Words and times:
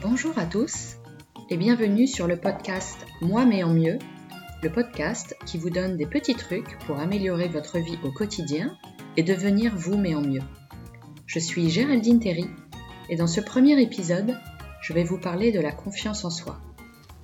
Bonjour 0.00 0.38
à 0.38 0.46
tous 0.46 0.94
et 1.50 1.56
bienvenue 1.56 2.06
sur 2.06 2.28
le 2.28 2.36
podcast 2.36 2.96
Moi 3.20 3.44
mais 3.44 3.64
en 3.64 3.74
mieux, 3.74 3.98
le 4.62 4.70
podcast 4.70 5.34
qui 5.44 5.58
vous 5.58 5.70
donne 5.70 5.96
des 5.96 6.06
petits 6.06 6.36
trucs 6.36 6.78
pour 6.86 7.00
améliorer 7.00 7.48
votre 7.48 7.80
vie 7.80 7.98
au 8.04 8.12
quotidien 8.12 8.76
et 9.16 9.24
devenir 9.24 9.74
vous 9.76 9.98
mais 9.98 10.14
en 10.14 10.20
mieux. 10.20 10.42
Je 11.26 11.40
suis 11.40 11.68
Géraldine 11.68 12.20
Terry 12.20 12.46
et 13.08 13.16
dans 13.16 13.26
ce 13.26 13.40
premier 13.40 13.82
épisode, 13.82 14.38
je 14.82 14.92
vais 14.92 15.02
vous 15.02 15.18
parler 15.18 15.50
de 15.50 15.58
la 15.58 15.72
confiance 15.72 16.24
en 16.24 16.30
soi. 16.30 16.60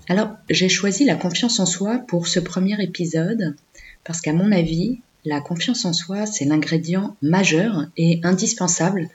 Alors, 0.08 0.30
j'ai 0.50 0.68
choisi 0.68 1.04
la 1.04 1.14
confiance 1.14 1.60
en 1.60 1.66
soi 1.66 1.98
pour 1.98 2.26
ce 2.26 2.40
premier 2.40 2.82
épisode 2.82 3.54
parce 4.02 4.20
qu'à 4.20 4.32
mon 4.32 4.50
avis, 4.50 4.98
la 5.24 5.40
confiance 5.40 5.84
en 5.84 5.92
soi, 5.92 6.26
c'est 6.26 6.44
l'ingrédient 6.44 7.14
majeur 7.22 7.86
et 7.96 8.18
indispensable 8.24 9.10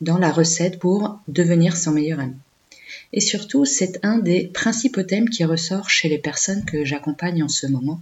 dans 0.00 0.16
la 0.16 0.32
recette 0.32 0.78
pour 0.78 1.18
devenir 1.28 1.76
son 1.76 1.92
meilleur 1.92 2.18
ami. 2.18 2.36
Et 3.12 3.20
surtout, 3.20 3.64
c'est 3.64 3.98
un 4.02 4.18
des 4.18 4.46
principaux 4.48 5.02
thèmes 5.02 5.28
qui 5.28 5.44
ressort 5.44 5.90
chez 5.90 6.08
les 6.08 6.18
personnes 6.18 6.64
que 6.64 6.84
j'accompagne 6.84 7.42
en 7.42 7.48
ce 7.48 7.66
moment. 7.66 8.00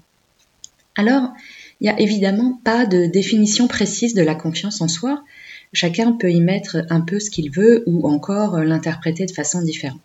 Alors, 0.96 1.32
il 1.80 1.84
n'y 1.84 1.90
a 1.90 2.00
évidemment 2.00 2.60
pas 2.62 2.86
de 2.86 3.06
définition 3.06 3.66
précise 3.66 4.14
de 4.14 4.22
la 4.22 4.34
confiance 4.34 4.80
en 4.80 4.88
soi. 4.88 5.24
Chacun 5.72 6.12
peut 6.12 6.30
y 6.30 6.40
mettre 6.40 6.84
un 6.90 7.00
peu 7.00 7.18
ce 7.18 7.30
qu'il 7.30 7.50
veut 7.50 7.82
ou 7.86 8.06
encore 8.08 8.58
l'interpréter 8.58 9.26
de 9.26 9.30
façon 9.30 9.62
différente. 9.62 10.00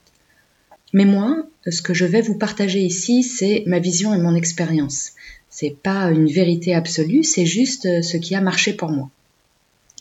Mais 0.94 1.06
moi, 1.06 1.46
ce 1.68 1.82
que 1.82 1.94
je 1.94 2.06
vais 2.06 2.22
vous 2.22 2.38
partager 2.38 2.80
ici, 2.80 3.24
c'est 3.24 3.64
ma 3.66 3.80
vision 3.80 4.14
et 4.14 4.18
mon 4.18 4.36
expérience. 4.36 5.12
C'est 5.50 5.76
pas 5.76 6.12
une 6.12 6.28
vérité 6.28 6.74
absolue, 6.74 7.24
c'est 7.24 7.46
juste 7.46 8.02
ce 8.02 8.18
qui 8.18 8.36
a 8.36 8.42
marché 8.42 8.74
pour 8.74 8.90
moi. 8.90 9.10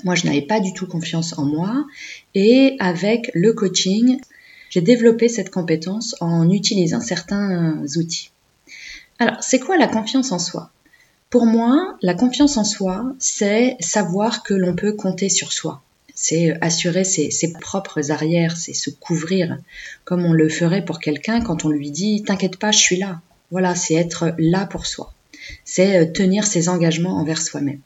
Moi, 0.04 0.14
je 0.14 0.26
n'avais 0.26 0.42
pas 0.42 0.60
du 0.60 0.72
tout 0.72 0.86
confiance 0.86 1.38
en 1.38 1.44
moi 1.44 1.86
et 2.34 2.76
avec 2.78 3.30
le 3.34 3.52
coaching, 3.52 4.18
j'ai 4.74 4.80
développé 4.80 5.28
cette 5.28 5.50
compétence 5.50 6.16
en 6.18 6.50
utilisant 6.50 7.00
certains 7.00 7.80
outils. 7.96 8.32
Alors, 9.20 9.36
c'est 9.40 9.60
quoi 9.60 9.76
la 9.76 9.86
confiance 9.86 10.32
en 10.32 10.40
soi? 10.40 10.72
Pour 11.30 11.46
moi, 11.46 11.96
la 12.02 12.14
confiance 12.14 12.56
en 12.56 12.64
soi, 12.64 13.14
c'est 13.20 13.76
savoir 13.78 14.42
que 14.42 14.52
l'on 14.52 14.74
peut 14.74 14.92
compter 14.92 15.28
sur 15.28 15.52
soi. 15.52 15.80
C'est 16.16 16.56
assurer 16.60 17.04
ses, 17.04 17.30
ses, 17.30 17.52
propres 17.52 18.10
arrières, 18.10 18.56
c'est 18.56 18.72
se 18.72 18.90
couvrir, 18.90 19.58
comme 20.04 20.24
on 20.24 20.32
le 20.32 20.48
ferait 20.48 20.84
pour 20.84 20.98
quelqu'un 20.98 21.40
quand 21.40 21.64
on 21.64 21.68
lui 21.68 21.92
dit 21.92 22.24
T'inquiète 22.24 22.56
pas, 22.56 22.72
je 22.72 22.78
suis 22.78 22.96
là. 22.96 23.20
Voilà, 23.52 23.76
c'est 23.76 23.94
être 23.94 24.34
là 24.38 24.66
pour 24.66 24.86
soi. 24.86 25.12
C'est 25.64 25.98
euh, 25.98 26.12
tenir 26.12 26.48
ses 26.48 26.68
engagements 26.68 27.18
envers 27.20 27.42
soi-même. 27.42 27.80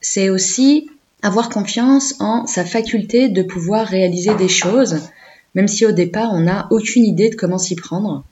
C'est 0.00 0.28
aussi 0.28 0.90
avoir 1.22 1.50
confiance 1.50 2.16
en 2.18 2.48
sa 2.48 2.64
faculté 2.64 3.28
de 3.28 3.44
pouvoir 3.44 3.86
réaliser 3.86 4.34
des 4.34 4.48
choses 4.48 5.02
même 5.54 5.68
si 5.68 5.86
au 5.86 5.92
départ 5.92 6.30
on 6.32 6.40
n'a 6.40 6.66
aucune 6.70 7.04
idée 7.04 7.30
de 7.30 7.36
comment 7.36 7.58
s'y 7.58 7.76
prendre. 7.76 8.24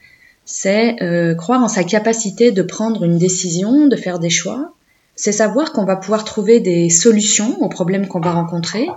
C'est 0.44 1.00
euh, 1.02 1.34
croire 1.34 1.62
en 1.62 1.68
sa 1.68 1.84
capacité 1.84 2.50
de 2.50 2.62
prendre 2.62 3.04
une 3.04 3.18
décision, 3.18 3.86
de 3.86 3.96
faire 3.96 4.18
des 4.18 4.30
choix. 4.30 4.72
C'est 5.14 5.32
savoir 5.32 5.72
qu'on 5.72 5.84
va 5.84 5.96
pouvoir 5.96 6.24
trouver 6.24 6.60
des 6.60 6.88
solutions 6.88 7.60
aux 7.62 7.68
problèmes 7.68 8.08
qu'on 8.08 8.20
va 8.20 8.32
rencontrer. 8.32 8.88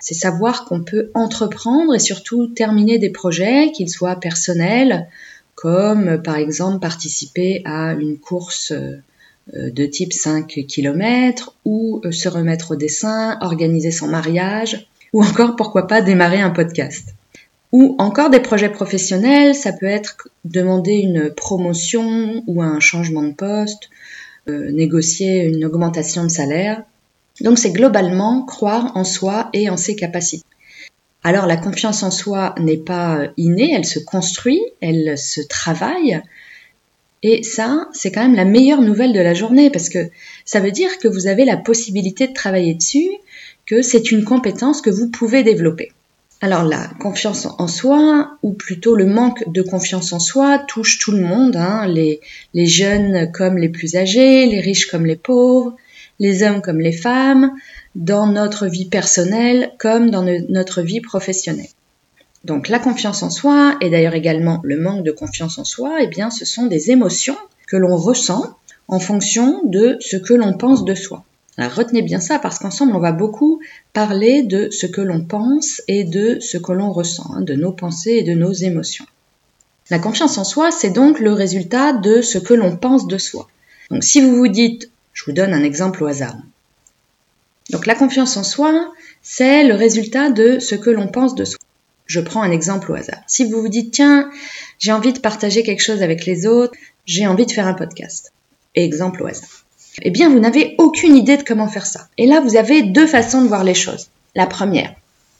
C'est 0.00 0.14
savoir 0.14 0.64
qu'on 0.64 0.82
peut 0.82 1.10
entreprendre 1.14 1.94
et 1.94 1.98
surtout 1.98 2.48
terminer 2.48 2.98
des 2.98 3.10
projets, 3.10 3.72
qu'ils 3.72 3.90
soient 3.90 4.16
personnels, 4.16 5.08
comme 5.54 6.22
par 6.22 6.36
exemple 6.36 6.78
participer 6.78 7.62
à 7.64 7.92
une 7.92 8.18
course 8.18 8.72
euh, 8.72 9.70
de 9.70 9.84
type 9.86 10.12
5 10.12 10.46
km 10.68 11.54
ou 11.64 12.00
euh, 12.04 12.12
se 12.12 12.28
remettre 12.28 12.72
au 12.72 12.76
dessin, 12.76 13.36
organiser 13.40 13.90
son 13.90 14.06
mariage 14.06 14.86
ou 15.12 15.24
encore 15.24 15.56
pourquoi 15.56 15.86
pas 15.86 16.02
démarrer 16.02 16.40
un 16.40 16.50
podcast. 16.50 17.14
Ou 17.72 17.94
encore 17.98 18.30
des 18.30 18.40
projets 18.40 18.68
professionnels, 18.68 19.54
ça 19.54 19.72
peut 19.72 19.86
être 19.86 20.28
demander 20.44 20.94
une 20.94 21.30
promotion 21.30 22.42
ou 22.46 22.62
un 22.62 22.80
changement 22.80 23.22
de 23.22 23.32
poste, 23.32 23.90
euh, 24.48 24.72
négocier 24.72 25.44
une 25.44 25.64
augmentation 25.64 26.24
de 26.24 26.30
salaire. 26.30 26.82
Donc 27.40 27.58
c'est 27.58 27.72
globalement 27.72 28.42
croire 28.44 28.92
en 28.96 29.04
soi 29.04 29.50
et 29.52 29.70
en 29.70 29.76
ses 29.76 29.94
capacités. 29.94 30.44
Alors 31.22 31.46
la 31.46 31.56
confiance 31.56 32.02
en 32.02 32.10
soi 32.10 32.54
n'est 32.58 32.78
pas 32.78 33.28
innée, 33.36 33.72
elle 33.74 33.84
se 33.84 33.98
construit, 33.98 34.60
elle 34.80 35.16
se 35.16 35.40
travaille. 35.40 36.20
Et 37.22 37.42
ça, 37.42 37.88
c'est 37.92 38.10
quand 38.10 38.22
même 38.22 38.34
la 38.34 38.46
meilleure 38.46 38.80
nouvelle 38.80 39.12
de 39.12 39.20
la 39.20 39.34
journée 39.34 39.70
parce 39.70 39.90
que 39.90 40.10
ça 40.44 40.60
veut 40.60 40.70
dire 40.72 40.98
que 40.98 41.08
vous 41.08 41.26
avez 41.26 41.44
la 41.44 41.58
possibilité 41.58 42.26
de 42.26 42.32
travailler 42.32 42.74
dessus, 42.74 43.10
que 43.66 43.82
c'est 43.82 44.10
une 44.10 44.24
compétence 44.24 44.80
que 44.80 44.90
vous 44.90 45.10
pouvez 45.10 45.42
développer. 45.42 45.92
Alors 46.42 46.64
la 46.64 46.86
confiance 46.98 47.46
en 47.58 47.68
soi, 47.68 48.38
ou 48.42 48.54
plutôt 48.54 48.96
le 48.96 49.04
manque 49.04 49.44
de 49.52 49.60
confiance 49.60 50.14
en 50.14 50.18
soi, 50.18 50.58
touche 50.58 50.98
tout 50.98 51.12
le 51.12 51.20
monde, 51.20 51.54
hein, 51.54 51.86
les, 51.86 52.20
jeunes 52.54 53.30
comme 53.30 53.58
les 53.58 53.68
plus 53.68 53.94
âgés, 53.94 54.46
les 54.46 54.60
riches 54.60 54.86
comme 54.86 55.04
les 55.04 55.16
pauvres, 55.16 55.76
les 56.18 56.42
hommes 56.42 56.62
comme 56.62 56.80
les 56.80 56.92
femmes, 56.92 57.52
dans 57.94 58.26
notre 58.26 58.66
vie 58.68 58.86
personnelle 58.86 59.72
comme 59.78 60.10
dans 60.10 60.24
notre 60.48 60.80
vie 60.80 61.02
professionnelle. 61.02 61.68
Donc 62.44 62.68
la 62.68 62.78
confiance 62.78 63.22
en 63.22 63.28
soi, 63.28 63.76
et 63.82 63.90
d'ailleurs 63.90 64.14
également 64.14 64.60
le 64.64 64.80
manque 64.80 65.04
de 65.04 65.12
confiance 65.12 65.58
en 65.58 65.64
soi, 65.64 65.98
eh 66.00 66.06
bien 66.06 66.30
ce 66.30 66.46
sont 66.46 66.66
des 66.66 66.90
émotions 66.90 67.36
que 67.66 67.76
l'on 67.76 67.96
ressent 67.96 68.56
en 68.88 68.98
fonction 68.98 69.60
de 69.64 69.98
ce 70.00 70.16
que 70.16 70.32
l'on 70.32 70.54
pense 70.54 70.86
de 70.86 70.94
soi 70.94 71.22
retenez 71.58 72.02
bien 72.02 72.20
ça 72.20 72.38
parce 72.38 72.58
qu'ensemble, 72.58 72.94
on 72.94 73.00
va 73.00 73.12
beaucoup 73.12 73.60
parler 73.92 74.42
de 74.42 74.70
ce 74.70 74.86
que 74.86 75.00
l'on 75.00 75.24
pense 75.24 75.82
et 75.88 76.04
de 76.04 76.38
ce 76.40 76.58
que 76.58 76.72
l'on 76.72 76.92
ressent, 76.92 77.30
hein, 77.34 77.42
de 77.42 77.54
nos 77.54 77.72
pensées 77.72 78.12
et 78.12 78.22
de 78.22 78.34
nos 78.34 78.52
émotions. 78.52 79.06
La 79.90 79.98
confiance 79.98 80.38
en 80.38 80.44
soi, 80.44 80.70
c'est 80.70 80.90
donc 80.90 81.18
le 81.18 81.32
résultat 81.32 81.92
de 81.92 82.22
ce 82.22 82.38
que 82.38 82.54
l'on 82.54 82.76
pense 82.76 83.08
de 83.08 83.18
soi. 83.18 83.48
Donc 83.90 84.04
si 84.04 84.20
vous 84.20 84.36
vous 84.36 84.48
dites, 84.48 84.90
je 85.12 85.24
vous 85.24 85.32
donne 85.32 85.52
un 85.52 85.64
exemple 85.64 86.04
au 86.04 86.06
hasard. 86.06 86.36
Donc 87.70 87.86
la 87.86 87.94
confiance 87.94 88.36
en 88.36 88.44
soi, 88.44 88.92
c'est 89.22 89.64
le 89.64 89.74
résultat 89.74 90.30
de 90.30 90.60
ce 90.60 90.76
que 90.76 90.90
l'on 90.90 91.08
pense 91.08 91.34
de 91.34 91.44
soi. 91.44 91.58
Je 92.06 92.20
prends 92.20 92.42
un 92.42 92.50
exemple 92.50 92.90
au 92.92 92.94
hasard. 92.94 93.20
Si 93.26 93.44
vous 93.44 93.60
vous 93.60 93.68
dites, 93.68 93.92
tiens, 93.92 94.30
j'ai 94.78 94.92
envie 94.92 95.12
de 95.12 95.20
partager 95.20 95.62
quelque 95.62 95.82
chose 95.82 96.02
avec 96.02 96.24
les 96.24 96.46
autres, 96.46 96.74
j'ai 97.04 97.26
envie 97.26 97.46
de 97.46 97.52
faire 97.52 97.66
un 97.66 97.74
podcast. 97.74 98.32
Exemple 98.74 99.22
au 99.22 99.26
hasard 99.26 99.59
eh 100.02 100.10
bien, 100.10 100.28
vous 100.28 100.38
n'avez 100.38 100.74
aucune 100.78 101.16
idée 101.16 101.36
de 101.36 101.42
comment 101.42 101.68
faire 101.68 101.86
ça. 101.86 102.08
Et 102.16 102.26
là, 102.26 102.40
vous 102.40 102.56
avez 102.56 102.82
deux 102.82 103.06
façons 103.06 103.42
de 103.42 103.48
voir 103.48 103.64
les 103.64 103.74
choses. 103.74 104.08
La 104.34 104.46
première, 104.46 104.94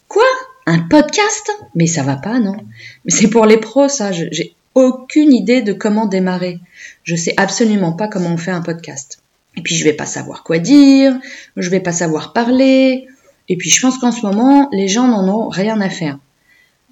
quoi? 0.09 0.25
Un 0.66 0.81
podcast? 0.81 1.50
Mais 1.75 1.87
ça 1.87 2.03
va 2.03 2.16
pas, 2.16 2.38
non? 2.38 2.56
Mais 3.05 3.12
c'est 3.12 3.28
pour 3.28 3.47
les 3.47 3.59
pros, 3.59 3.88
ça. 3.88 4.12
J'ai 4.12 4.55
aucune 4.75 5.33
idée 5.33 5.62
de 5.62 5.72
comment 5.72 6.06
démarrer. 6.06 6.61
Je 7.03 7.16
sais 7.16 7.34
absolument 7.37 7.93
pas 7.93 8.09
comment 8.09 8.31
on 8.31 8.37
fait 8.37 8.50
un 8.50 8.62
podcast. 8.62 9.22
Et 9.56 9.62
puis, 9.62 9.75
je 9.75 9.84
vais 9.84 9.93
pas 9.93 10.06
savoir 10.06 10.44
quoi 10.44 10.59
dire, 10.59 11.19
je 11.56 11.71
vais 11.71 11.81
pas 11.81 11.93
savoir 11.93 12.32
parler. 12.32 13.06
Et 13.49 13.56
puis, 13.56 13.71
je 13.71 13.81
pense 13.81 13.99
qu'en 13.99 14.12
ce 14.12 14.25
moment, 14.25 14.69
les 14.72 14.88
gens 14.88 15.09
n'en 15.09 15.28
ont 15.28 15.49
rien 15.49 15.81
à 15.81 15.88
faire. 15.88 16.19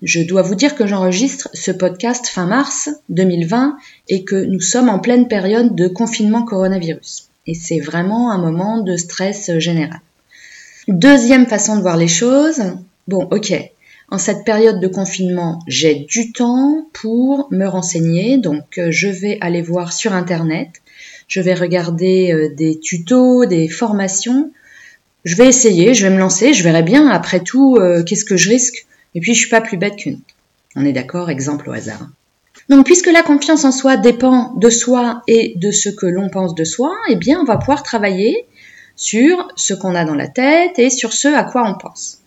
Je 0.02 0.22
dois 0.22 0.42
vous 0.42 0.54
dire 0.54 0.76
que 0.76 0.86
j'enregistre 0.86 1.48
ce 1.54 1.72
podcast 1.72 2.28
fin 2.28 2.46
mars 2.46 2.88
2020 3.08 3.76
et 4.08 4.24
que 4.24 4.36
nous 4.36 4.60
sommes 4.60 4.88
en 4.88 5.00
pleine 5.00 5.26
période 5.26 5.74
de 5.74 5.88
confinement 5.88 6.44
coronavirus. 6.44 7.27
Et 7.48 7.54
c'est 7.54 7.80
vraiment 7.80 8.30
un 8.30 8.38
moment 8.38 8.82
de 8.82 8.96
stress 8.96 9.58
général. 9.58 10.00
Deuxième 10.86 11.46
façon 11.46 11.76
de 11.76 11.80
voir 11.80 11.96
les 11.96 12.06
choses, 12.06 12.62
bon 13.08 13.26
ok, 13.30 13.54
en 14.10 14.18
cette 14.18 14.44
période 14.44 14.80
de 14.80 14.86
confinement, 14.86 15.58
j'ai 15.66 15.94
du 15.94 16.32
temps 16.32 16.86
pour 16.92 17.48
me 17.50 17.66
renseigner, 17.66 18.36
donc 18.36 18.76
euh, 18.76 18.90
je 18.90 19.08
vais 19.08 19.38
aller 19.40 19.62
voir 19.62 19.94
sur 19.94 20.12
Internet, 20.12 20.68
je 21.26 21.40
vais 21.40 21.54
regarder 21.54 22.32
euh, 22.32 22.54
des 22.54 22.78
tutos, 22.80 23.46
des 23.46 23.68
formations, 23.68 24.52
je 25.24 25.34
vais 25.34 25.48
essayer, 25.48 25.94
je 25.94 26.06
vais 26.06 26.14
me 26.14 26.18
lancer, 26.18 26.52
je 26.52 26.62
verrai 26.62 26.82
bien, 26.82 27.08
après 27.08 27.40
tout, 27.40 27.76
euh, 27.76 28.02
qu'est-ce 28.02 28.26
que 28.26 28.36
je 28.36 28.50
risque, 28.50 28.86
et 29.14 29.20
puis 29.20 29.32
je 29.32 29.40
suis 29.40 29.50
pas 29.50 29.62
plus 29.62 29.78
bête 29.78 29.96
qu'une. 29.96 30.20
On 30.76 30.84
est 30.84 30.92
d'accord, 30.92 31.30
exemple 31.30 31.70
au 31.70 31.72
hasard. 31.72 32.08
Donc, 32.68 32.84
puisque 32.84 33.10
la 33.10 33.22
confiance 33.22 33.64
en 33.64 33.72
soi 33.72 33.96
dépend 33.96 34.52
de 34.56 34.68
soi 34.68 35.22
et 35.26 35.54
de 35.56 35.70
ce 35.70 35.88
que 35.88 36.06
l'on 36.06 36.28
pense 36.28 36.54
de 36.54 36.64
soi, 36.64 36.94
eh 37.08 37.16
bien, 37.16 37.40
on 37.40 37.44
va 37.44 37.56
pouvoir 37.56 37.82
travailler 37.82 38.46
sur 38.94 39.48
ce 39.56 39.72
qu'on 39.72 39.94
a 39.94 40.04
dans 40.04 40.14
la 40.14 40.28
tête 40.28 40.78
et 40.78 40.90
sur 40.90 41.12
ce 41.12 41.28
à 41.28 41.44
quoi 41.44 41.62
on 41.66 41.78
pense. 41.78 42.18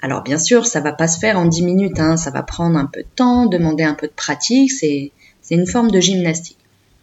Alors, 0.00 0.22
bien 0.22 0.38
sûr, 0.38 0.66
ça 0.66 0.80
va 0.80 0.92
pas 0.92 1.08
se 1.08 1.18
faire 1.18 1.38
en 1.38 1.44
10 1.44 1.62
minutes, 1.62 2.00
hein, 2.00 2.16
ça 2.16 2.30
va 2.30 2.42
prendre 2.42 2.78
un 2.78 2.86
peu 2.86 3.02
de 3.02 3.08
temps, 3.14 3.46
demander 3.46 3.84
un 3.84 3.94
peu 3.94 4.06
de 4.06 4.12
pratique, 4.12 4.72
c'est 4.72 5.12
une 5.50 5.66
forme 5.66 5.90
de 5.90 6.00
gymnastique. 6.00 6.58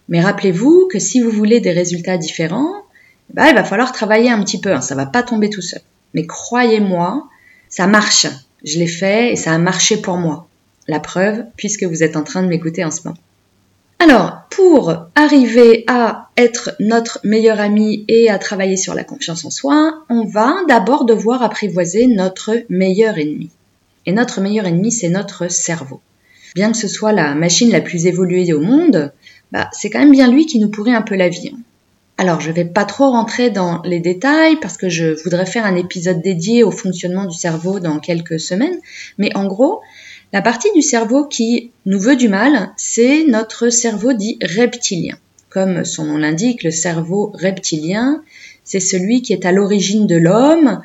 Mais 0.10 0.20
rappelez-vous 0.20 0.90
que 0.92 0.98
si 0.98 1.22
vous 1.22 1.30
voulez 1.30 1.62
des 1.62 1.72
résultats 1.72 2.18
différents, 2.18 2.74
bah, 3.34 3.48
il 3.50 3.56
va 3.56 3.64
falloir 3.64 3.92
travailler 3.92 4.32
un 4.32 4.44
petit 4.44 4.60
peu, 4.60 4.74
hein, 4.74 4.82
ça 4.82 4.96
va 4.96 5.06
pas 5.06 5.22
tomber 5.22 5.50
tout 5.50 5.62
seul. 5.62 5.82
Mais 6.16 6.26
croyez-moi, 6.26 7.30
ça 7.70 7.86
marche. 7.86 8.26
Je 8.66 8.80
l'ai 8.80 8.88
fait 8.88 9.32
et 9.32 9.36
ça 9.36 9.54
a 9.54 9.58
marché 9.60 10.02
pour 10.02 10.18
moi. 10.18 10.49
La 10.90 11.00
preuve, 11.00 11.46
puisque 11.56 11.84
vous 11.84 12.02
êtes 12.02 12.18
en 12.18 12.24
train 12.24 12.42
de 12.42 12.48
m'écouter 12.48 12.84
en 12.84 12.90
ce 12.90 13.02
moment. 13.06 13.20
Alors, 14.00 14.42
pour 14.50 14.92
arriver 15.14 15.84
à 15.88 16.30
être 16.36 16.72
notre 16.80 17.20
meilleur 17.24 17.60
ami 17.60 18.06
et 18.08 18.28
à 18.30 18.40
travailler 18.40 18.76
sur 18.76 18.96
la 18.96 19.04
confiance 19.04 19.46
en 19.46 19.52
soi, 19.52 20.04
on 20.10 20.26
va 20.26 20.56
d'abord 20.68 21.06
devoir 21.06 21.44
apprivoiser 21.44 22.08
notre 22.08 22.64
meilleur 22.70 23.20
ennemi. 23.20 23.52
Et 24.08 24.14
notre 24.14 24.42
meilleur 24.42 24.66
ennemi, 24.66 24.92
c'est 24.92 25.10
notre 25.10 25.48
cerveau. 25.52 26.02
bien 26.56 26.72
que 26.72 26.78
ce 26.78 26.88
soit 26.88 27.14
la 27.14 27.36
machine 27.36 27.72
la 27.72 27.82
plus 27.82 28.08
évoluée 28.08 28.52
au 28.52 28.62
monde, 28.62 29.14
bah, 29.52 29.70
c'est 29.74 29.92
quand 29.92 30.00
même 30.00 30.12
bien 30.12 30.32
lui 30.32 30.48
qui 30.48 30.58
nous 30.58 30.70
pourrit 30.70 30.96
un 30.96 31.04
peu 31.04 31.16
la 31.16 31.30
vie. 31.30 31.54
Alors, 32.18 32.42
je 32.42 32.50
ne 32.50 32.56
vais 32.56 32.66
pas 32.66 32.84
trop 32.84 33.12
rentrer 33.12 33.50
dans 33.50 33.82
les 33.84 34.00
détails 34.00 34.58
parce 34.60 34.76
que 34.76 34.90
je 34.90 35.22
voudrais 35.24 35.46
faire 35.46 35.66
un 35.66 35.76
épisode 35.76 36.22
dédié 36.22 36.64
au 36.64 36.72
fonctionnement 36.72 37.26
du 37.26 37.38
cerveau 37.38 37.80
dans 37.80 38.00
quelques 38.00 38.40
semaines, 38.40 38.78
mais 39.18 39.30
en 39.38 39.46
gros, 39.46 39.82
la 40.32 40.42
partie 40.42 40.72
du 40.74 40.82
cerveau 40.82 41.26
qui 41.26 41.72
nous 41.86 42.00
veut 42.00 42.16
du 42.16 42.30
mal, 42.30 42.72
c'est 42.78 43.24
notre 43.26 43.70
cerveau 43.70 44.14
dit 44.14 44.38
reptilien. 44.42 45.16
Comme 45.50 45.84
son 45.86 46.06
nom 46.06 46.18
l'indique, 46.18 46.64
le 46.64 46.72
cerveau 46.72 47.32
reptilien, 47.34 48.22
c'est 48.64 48.80
celui 48.80 49.24
qui 49.24 49.34
est 49.34 49.46
à 49.46 49.52
l'origine 49.52 50.06
de 50.06 50.16
l'homme, 50.16 50.82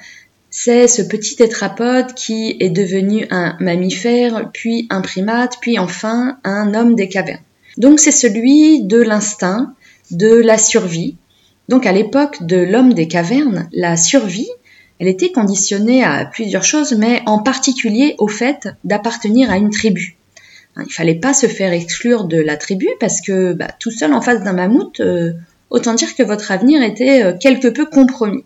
c'est 0.49 0.88
ce 0.88 1.02
petit 1.02 1.37
tétrapode 1.37 2.14
qui 2.14 2.56
est 2.61 2.70
devenu 2.70 3.26
un 3.31 3.56
mammifère, 3.61 4.50
puis 4.52 4.87
un 4.88 5.02
primate, 5.02 5.58
puis 5.61 5.79
enfin 5.79 6.38
un 6.44 6.73
homme 6.75 6.94
des 6.94 7.08
cavernes. 7.08 7.43
Donc 7.76 7.99
c'est 7.99 8.12
celui 8.12 8.85
de 8.85 9.02
l'instinct, 9.02 9.75
de 10.11 10.32
la 10.32 10.56
survie. 10.56 11.17
Donc 11.69 11.87
à 11.87 11.93
l'époque 11.93 12.47
de 12.47 12.56
l'homme 12.56 12.94
des 12.94 13.08
cavernes, 13.08 13.69
la 13.73 13.97
survie, 13.97 14.49
elle 15.04 15.10
était 15.10 15.32
conditionnée 15.32 16.02
à 16.02 16.24
plusieurs 16.24 16.64
choses, 16.64 16.94
mais 16.94 17.20
en 17.26 17.42
particulier 17.42 18.14
au 18.16 18.26
fait 18.26 18.68
d'appartenir 18.84 19.50
à 19.50 19.58
une 19.58 19.68
tribu. 19.68 20.16
Il 20.78 20.90
fallait 20.90 21.16
pas 21.16 21.34
se 21.34 21.46
faire 21.46 21.74
exclure 21.74 22.24
de 22.24 22.38
la 22.38 22.56
tribu 22.56 22.88
parce 23.00 23.20
que 23.20 23.52
bah, 23.52 23.68
tout 23.78 23.90
seul 23.90 24.14
en 24.14 24.22
face 24.22 24.42
d'un 24.42 24.54
mammouth, 24.54 25.00
euh, 25.00 25.34
autant 25.68 25.92
dire 25.92 26.16
que 26.16 26.22
votre 26.22 26.50
avenir 26.50 26.82
était 26.82 27.22
euh, 27.22 27.34
quelque 27.38 27.68
peu 27.68 27.84
compromis. 27.84 28.44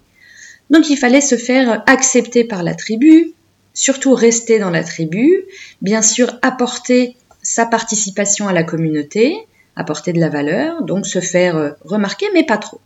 Donc 0.68 0.90
il 0.90 0.96
fallait 0.96 1.20
se 1.20 1.36
faire 1.36 1.84
accepter 1.86 2.42
par 2.42 2.64
la 2.64 2.74
tribu, 2.74 3.34
surtout 3.72 4.14
rester 4.14 4.58
dans 4.58 4.70
la 4.70 4.82
tribu, 4.82 5.44
bien 5.80 6.02
sûr 6.02 6.40
apporter 6.42 7.14
sa 7.40 7.66
participation 7.66 8.48
à 8.48 8.52
la 8.52 8.64
communauté, 8.64 9.36
apporter 9.76 10.12
de 10.12 10.18
la 10.18 10.28
valeur, 10.28 10.82
donc 10.82 11.06
se 11.06 11.20
faire 11.20 11.56
euh, 11.56 11.70
remarquer, 11.84 12.26
mais 12.34 12.44
pas 12.44 12.58
trop. 12.58 12.80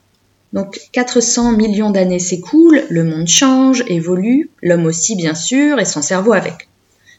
Donc 0.52 0.80
400 0.92 1.52
millions 1.52 1.90
d'années 1.90 2.18
s'écoulent, 2.18 2.82
le 2.90 3.04
monde 3.04 3.26
change, 3.26 3.84
évolue, 3.86 4.50
l'homme 4.62 4.86
aussi 4.86 5.16
bien 5.16 5.34
sûr, 5.34 5.80
et 5.80 5.84
son 5.84 6.02
cerveau 6.02 6.32
avec. 6.32 6.68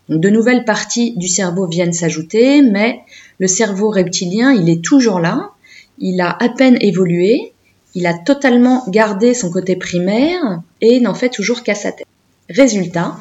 Donc 0.09 0.21
de 0.21 0.29
nouvelles 0.29 0.65
parties 0.65 1.13
du 1.17 1.27
cerveau 1.27 1.65
viennent 1.67 1.93
s'ajouter, 1.93 2.61
mais 2.61 2.99
le 3.39 3.47
cerveau 3.47 3.89
reptilien, 3.89 4.51
il 4.51 4.69
est 4.69 4.83
toujours 4.83 5.19
là, 5.19 5.51
il 5.97 6.21
a 6.21 6.29
à 6.29 6.49
peine 6.49 6.77
évolué, 6.81 7.53
il 7.95 8.05
a 8.05 8.13
totalement 8.13 8.83
gardé 8.87 9.33
son 9.33 9.51
côté 9.51 9.75
primaire 9.75 10.61
et 10.81 10.99
n'en 10.99 11.13
fait 11.13 11.29
toujours 11.29 11.63
qu'à 11.63 11.75
sa 11.75 11.91
tête. 11.91 12.07
Résultat, 12.49 13.17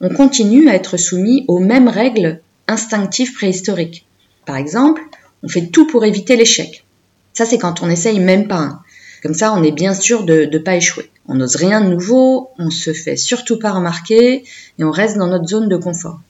on 0.00 0.08
continue 0.08 0.68
à 0.68 0.74
être 0.74 0.96
soumis 0.96 1.44
aux 1.48 1.58
mêmes 1.58 1.88
règles 1.88 2.40
instinctives 2.68 3.34
préhistoriques. 3.34 4.06
Par 4.46 4.56
exemple, 4.56 5.02
on 5.42 5.48
fait 5.48 5.66
tout 5.66 5.86
pour 5.86 6.04
éviter 6.04 6.36
l'échec. 6.36 6.84
Ça, 7.32 7.44
c'est 7.44 7.58
quand 7.58 7.82
on 7.82 7.90
essaye 7.90 8.20
même 8.20 8.48
pas. 8.48 8.80
Comme 9.22 9.34
ça, 9.34 9.52
on 9.52 9.62
est 9.62 9.72
bien 9.72 9.94
sûr 9.94 10.24
de 10.24 10.46
ne 10.46 10.58
pas 10.58 10.76
échouer. 10.76 11.10
On 11.28 11.34
n'ose 11.34 11.56
rien 11.56 11.80
de 11.80 11.88
nouveau, 11.88 12.50
on 12.58 12.70
se 12.70 12.92
fait 12.92 13.16
surtout 13.16 13.58
pas 13.58 13.72
remarquer 13.72 14.44
et 14.78 14.84
on 14.84 14.90
reste 14.90 15.16
dans 15.16 15.26
notre 15.26 15.46
zone 15.46 15.68
de 15.68 15.76
confort. 15.76 16.20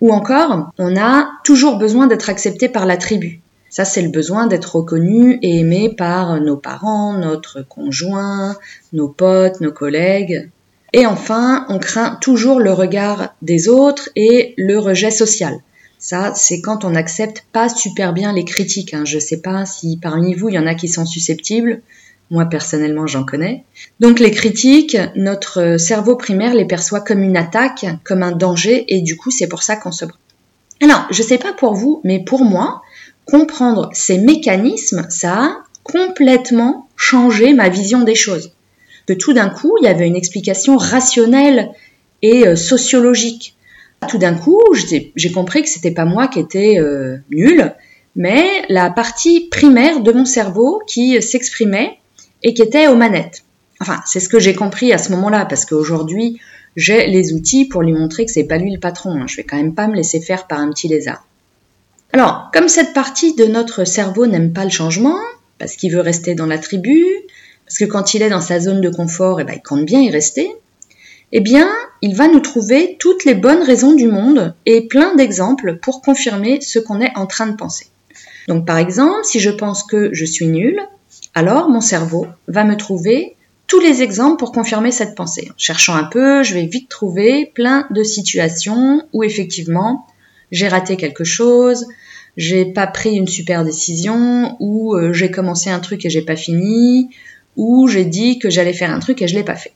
Ou 0.00 0.12
encore, 0.12 0.70
on 0.78 0.96
a 0.96 1.28
toujours 1.44 1.78
besoin 1.78 2.06
d'être 2.06 2.30
accepté 2.30 2.68
par 2.68 2.86
la 2.86 2.96
tribu. 2.96 3.40
Ça, 3.70 3.84
c'est 3.84 4.02
le 4.02 4.08
besoin 4.08 4.46
d'être 4.46 4.76
reconnu 4.76 5.38
et 5.42 5.58
aimé 5.58 5.94
par 5.94 6.40
nos 6.40 6.56
parents, 6.56 7.12
notre 7.12 7.62
conjoint, 7.62 8.56
nos 8.92 9.08
potes, 9.08 9.60
nos 9.60 9.72
collègues. 9.72 10.50
Et 10.92 11.04
enfin, 11.04 11.66
on 11.68 11.78
craint 11.78 12.16
toujours 12.20 12.60
le 12.60 12.72
regard 12.72 13.34
des 13.42 13.68
autres 13.68 14.08
et 14.16 14.54
le 14.56 14.78
rejet 14.78 15.10
social. 15.10 15.58
Ça, 15.98 16.32
c'est 16.34 16.60
quand 16.60 16.84
on 16.84 16.90
n'accepte 16.90 17.44
pas 17.52 17.68
super 17.68 18.12
bien 18.12 18.32
les 18.32 18.44
critiques. 18.44 18.94
Hein. 18.94 19.04
Je 19.04 19.16
ne 19.16 19.20
sais 19.20 19.40
pas 19.40 19.66
si 19.66 19.98
parmi 19.98 20.34
vous, 20.34 20.48
il 20.48 20.54
y 20.54 20.58
en 20.58 20.66
a 20.66 20.74
qui 20.74 20.88
sont 20.88 21.04
susceptibles. 21.04 21.82
Moi, 22.30 22.44
personnellement, 22.46 23.06
j'en 23.06 23.24
connais. 23.24 23.64
Donc, 24.00 24.20
les 24.20 24.30
critiques, 24.30 24.96
notre 25.16 25.76
cerveau 25.78 26.16
primaire 26.16 26.54
les 26.54 26.66
perçoit 26.66 27.00
comme 27.00 27.22
une 27.22 27.36
attaque, 27.36 27.86
comme 28.04 28.22
un 28.22 28.32
danger, 28.32 28.84
et 28.88 29.00
du 29.00 29.16
coup, 29.16 29.30
c'est 29.30 29.48
pour 29.48 29.62
ça 29.62 29.76
qu'on 29.76 29.92
se... 29.92 30.04
Alors, 30.82 31.06
je 31.10 31.22
sais 31.22 31.38
pas 31.38 31.52
pour 31.52 31.74
vous, 31.74 32.00
mais 32.04 32.22
pour 32.22 32.44
moi, 32.44 32.82
comprendre 33.24 33.90
ces 33.92 34.18
mécanismes, 34.18 35.06
ça 35.08 35.34
a 35.34 35.56
complètement 35.82 36.88
changé 36.96 37.54
ma 37.54 37.68
vision 37.68 38.02
des 38.02 38.14
choses. 38.14 38.52
Que 39.06 39.14
tout 39.14 39.32
d'un 39.32 39.48
coup, 39.48 39.72
il 39.80 39.84
y 39.84 39.88
avait 39.88 40.06
une 40.06 40.16
explication 40.16 40.76
rationnelle 40.76 41.70
et 42.20 42.46
euh, 42.46 42.56
sociologique 42.56 43.56
tout 44.06 44.18
d'un 44.18 44.34
coup, 44.34 44.62
j'ai 44.72 45.32
compris 45.32 45.62
que 45.62 45.68
c'était 45.68 45.90
pas 45.90 46.04
moi 46.04 46.28
qui 46.28 46.38
étais 46.38 46.78
euh, 46.78 47.16
nul, 47.30 47.74
mais 48.14 48.46
la 48.68 48.90
partie 48.90 49.48
primaire 49.50 50.00
de 50.00 50.12
mon 50.12 50.24
cerveau 50.24 50.80
qui 50.86 51.20
s'exprimait 51.20 51.97
et 52.42 52.54
qui 52.54 52.62
était 52.62 52.88
aux 52.88 52.96
manettes. 52.96 53.44
Enfin, 53.80 54.00
c'est 54.06 54.20
ce 54.20 54.28
que 54.28 54.40
j'ai 54.40 54.54
compris 54.54 54.92
à 54.92 54.98
ce 54.98 55.10
moment-là, 55.12 55.46
parce 55.46 55.64
qu'aujourd'hui, 55.64 56.40
j'ai 56.76 57.06
les 57.06 57.32
outils 57.32 57.66
pour 57.66 57.82
lui 57.82 57.92
montrer 57.92 58.24
que 58.24 58.32
c'est 58.32 58.44
pas 58.44 58.58
lui 58.58 58.72
le 58.72 58.80
patron. 58.80 59.20
Hein. 59.20 59.26
Je 59.26 59.36
vais 59.36 59.44
quand 59.44 59.56
même 59.56 59.74
pas 59.74 59.88
me 59.88 59.94
laisser 59.94 60.20
faire 60.20 60.46
par 60.46 60.60
un 60.60 60.70
petit 60.70 60.88
lézard. 60.88 61.26
Alors, 62.12 62.50
comme 62.52 62.68
cette 62.68 62.94
partie 62.94 63.34
de 63.34 63.44
notre 63.44 63.84
cerveau 63.84 64.26
n'aime 64.26 64.52
pas 64.52 64.64
le 64.64 64.70
changement, 64.70 65.18
parce 65.58 65.76
qu'il 65.76 65.92
veut 65.92 66.00
rester 66.00 66.34
dans 66.34 66.46
la 66.46 66.58
tribu, 66.58 67.04
parce 67.66 67.78
que 67.78 67.84
quand 67.84 68.14
il 68.14 68.22
est 68.22 68.30
dans 68.30 68.40
sa 68.40 68.60
zone 68.60 68.80
de 68.80 68.88
confort, 68.88 69.40
eh 69.40 69.44
ben, 69.44 69.54
il 69.56 69.62
compte 69.62 69.84
bien 69.84 70.00
y 70.00 70.10
rester, 70.10 70.50
eh 71.32 71.40
bien, 71.40 71.68
il 72.00 72.14
va 72.14 72.28
nous 72.28 72.40
trouver 72.40 72.96
toutes 72.98 73.24
les 73.24 73.34
bonnes 73.34 73.62
raisons 73.62 73.92
du 73.92 74.06
monde 74.06 74.54
et 74.64 74.88
plein 74.88 75.14
d'exemples 75.14 75.76
pour 75.76 76.00
confirmer 76.00 76.60
ce 76.62 76.78
qu'on 76.78 77.00
est 77.00 77.14
en 77.16 77.26
train 77.26 77.46
de 77.46 77.56
penser. 77.56 77.88
Donc 78.48 78.66
par 78.66 78.78
exemple, 78.78 79.24
si 79.24 79.38
je 79.38 79.50
pense 79.50 79.82
que 79.82 80.14
je 80.14 80.24
suis 80.24 80.46
nul, 80.46 80.80
alors 81.38 81.68
mon 81.68 81.80
cerveau 81.80 82.26
va 82.48 82.64
me 82.64 82.76
trouver 82.76 83.36
tous 83.68 83.78
les 83.78 84.02
exemples 84.02 84.38
pour 84.38 84.50
confirmer 84.50 84.90
cette 84.90 85.14
pensée. 85.14 85.48
En 85.52 85.54
cherchant 85.56 85.94
un 85.94 86.02
peu, 86.02 86.42
je 86.42 86.52
vais 86.54 86.66
vite 86.66 86.88
trouver 86.88 87.52
plein 87.54 87.86
de 87.90 88.02
situations 88.02 89.06
où 89.12 89.22
effectivement 89.22 90.04
j'ai 90.50 90.66
raté 90.66 90.96
quelque 90.96 91.22
chose, 91.22 91.86
j'ai 92.36 92.64
pas 92.64 92.88
pris 92.88 93.14
une 93.14 93.28
super 93.28 93.64
décision, 93.64 94.56
ou 94.58 94.96
euh, 94.96 95.12
j'ai 95.12 95.30
commencé 95.30 95.70
un 95.70 95.78
truc 95.78 96.04
et 96.04 96.10
j'ai 96.10 96.22
pas 96.22 96.34
fini, 96.34 97.10
ou 97.56 97.86
j'ai 97.86 98.04
dit 98.04 98.40
que 98.40 98.50
j'allais 98.50 98.72
faire 98.72 98.90
un 98.90 98.98
truc 98.98 99.22
et 99.22 99.28
je 99.28 99.36
l'ai 99.36 99.44
pas 99.44 99.54
fait. 99.54 99.74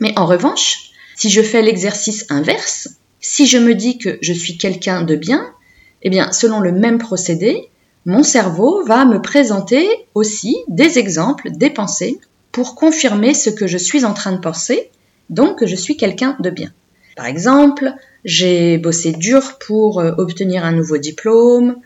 Mais 0.00 0.18
en 0.18 0.24
revanche, 0.24 0.92
si 1.14 1.28
je 1.28 1.42
fais 1.42 1.60
l'exercice 1.60 2.24
inverse, 2.30 2.88
si 3.20 3.46
je 3.46 3.58
me 3.58 3.74
dis 3.74 3.98
que 3.98 4.18
je 4.22 4.32
suis 4.32 4.56
quelqu'un 4.56 5.02
de 5.02 5.14
bien, 5.14 5.52
eh 6.00 6.08
bien, 6.08 6.32
selon 6.32 6.60
le 6.60 6.72
même 6.72 6.96
procédé, 6.96 7.68
mon 8.04 8.22
cerveau 8.22 8.84
va 8.84 9.04
me 9.04 9.20
présenter 9.20 9.88
aussi 10.14 10.56
des 10.68 10.98
exemples, 10.98 11.50
des 11.50 11.70
pensées, 11.70 12.18
pour 12.50 12.74
confirmer 12.74 13.32
ce 13.32 13.48
que 13.48 13.66
je 13.66 13.78
suis 13.78 14.04
en 14.04 14.12
train 14.12 14.32
de 14.32 14.40
penser, 14.40 14.90
donc 15.30 15.58
que 15.58 15.66
je 15.66 15.76
suis 15.76 15.96
quelqu'un 15.96 16.36
de 16.40 16.50
bien. 16.50 16.70
Par 17.16 17.26
exemple, 17.26 17.92
j'ai 18.24 18.78
bossé 18.78 19.12
dur 19.12 19.58
pour 19.58 20.00
euh, 20.00 20.12
obtenir 20.18 20.64
un 20.64 20.72
nouveau 20.72 20.98
diplôme, 20.98 21.76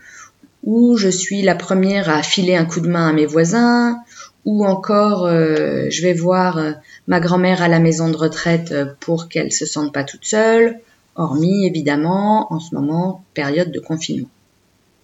ou 0.63 0.97
je 0.97 1.09
suis 1.09 1.41
la 1.41 1.55
première 1.55 2.09
à 2.09 2.23
filer 2.23 2.55
un 2.55 2.65
coup 2.65 2.81
de 2.81 2.89
main 2.89 3.09
à 3.09 3.13
mes 3.13 3.25
voisins, 3.25 3.99
ou 4.45 4.65
encore 4.65 5.25
euh, 5.25 5.87
je 5.89 6.01
vais 6.01 6.13
voir 6.13 6.57
euh, 6.57 6.71
ma 7.07 7.19
grand-mère 7.19 7.61
à 7.61 7.67
la 7.67 7.79
maison 7.79 8.09
de 8.09 8.17
retraite 8.17 8.73
pour 8.99 9.29
qu'elle 9.29 9.51
se 9.51 9.65
sente 9.65 9.93
pas 9.93 10.03
toute 10.03 10.25
seule, 10.25 10.79
hormis 11.15 11.65
évidemment 11.65 12.51
en 12.51 12.59
ce 12.59 12.73
moment 12.75 13.23
période 13.33 13.71
de 13.71 13.79
confinement. 13.79 14.29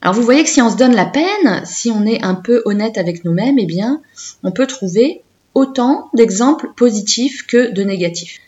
Alors 0.04 0.16
vous 0.16 0.22
voyez 0.22 0.44
que 0.44 0.50
si 0.50 0.62
on 0.62 0.70
se 0.70 0.76
donne 0.76 0.94
la 0.94 1.06
peine, 1.06 1.62
si 1.64 1.90
on 1.90 2.06
est 2.06 2.22
un 2.26 2.36
peu 2.36 2.62
honnête 2.66 2.98
avec 2.98 3.24
nous-mêmes, 3.24 3.58
eh 3.58 3.66
bien 3.66 4.02
on 4.44 4.52
peut 4.52 4.68
trouver 4.68 5.22
autant 5.54 6.10
d'exemples 6.14 6.68
positifs 6.76 7.48
que 7.48 7.72
de 7.72 7.84
négatifs. 7.84 8.40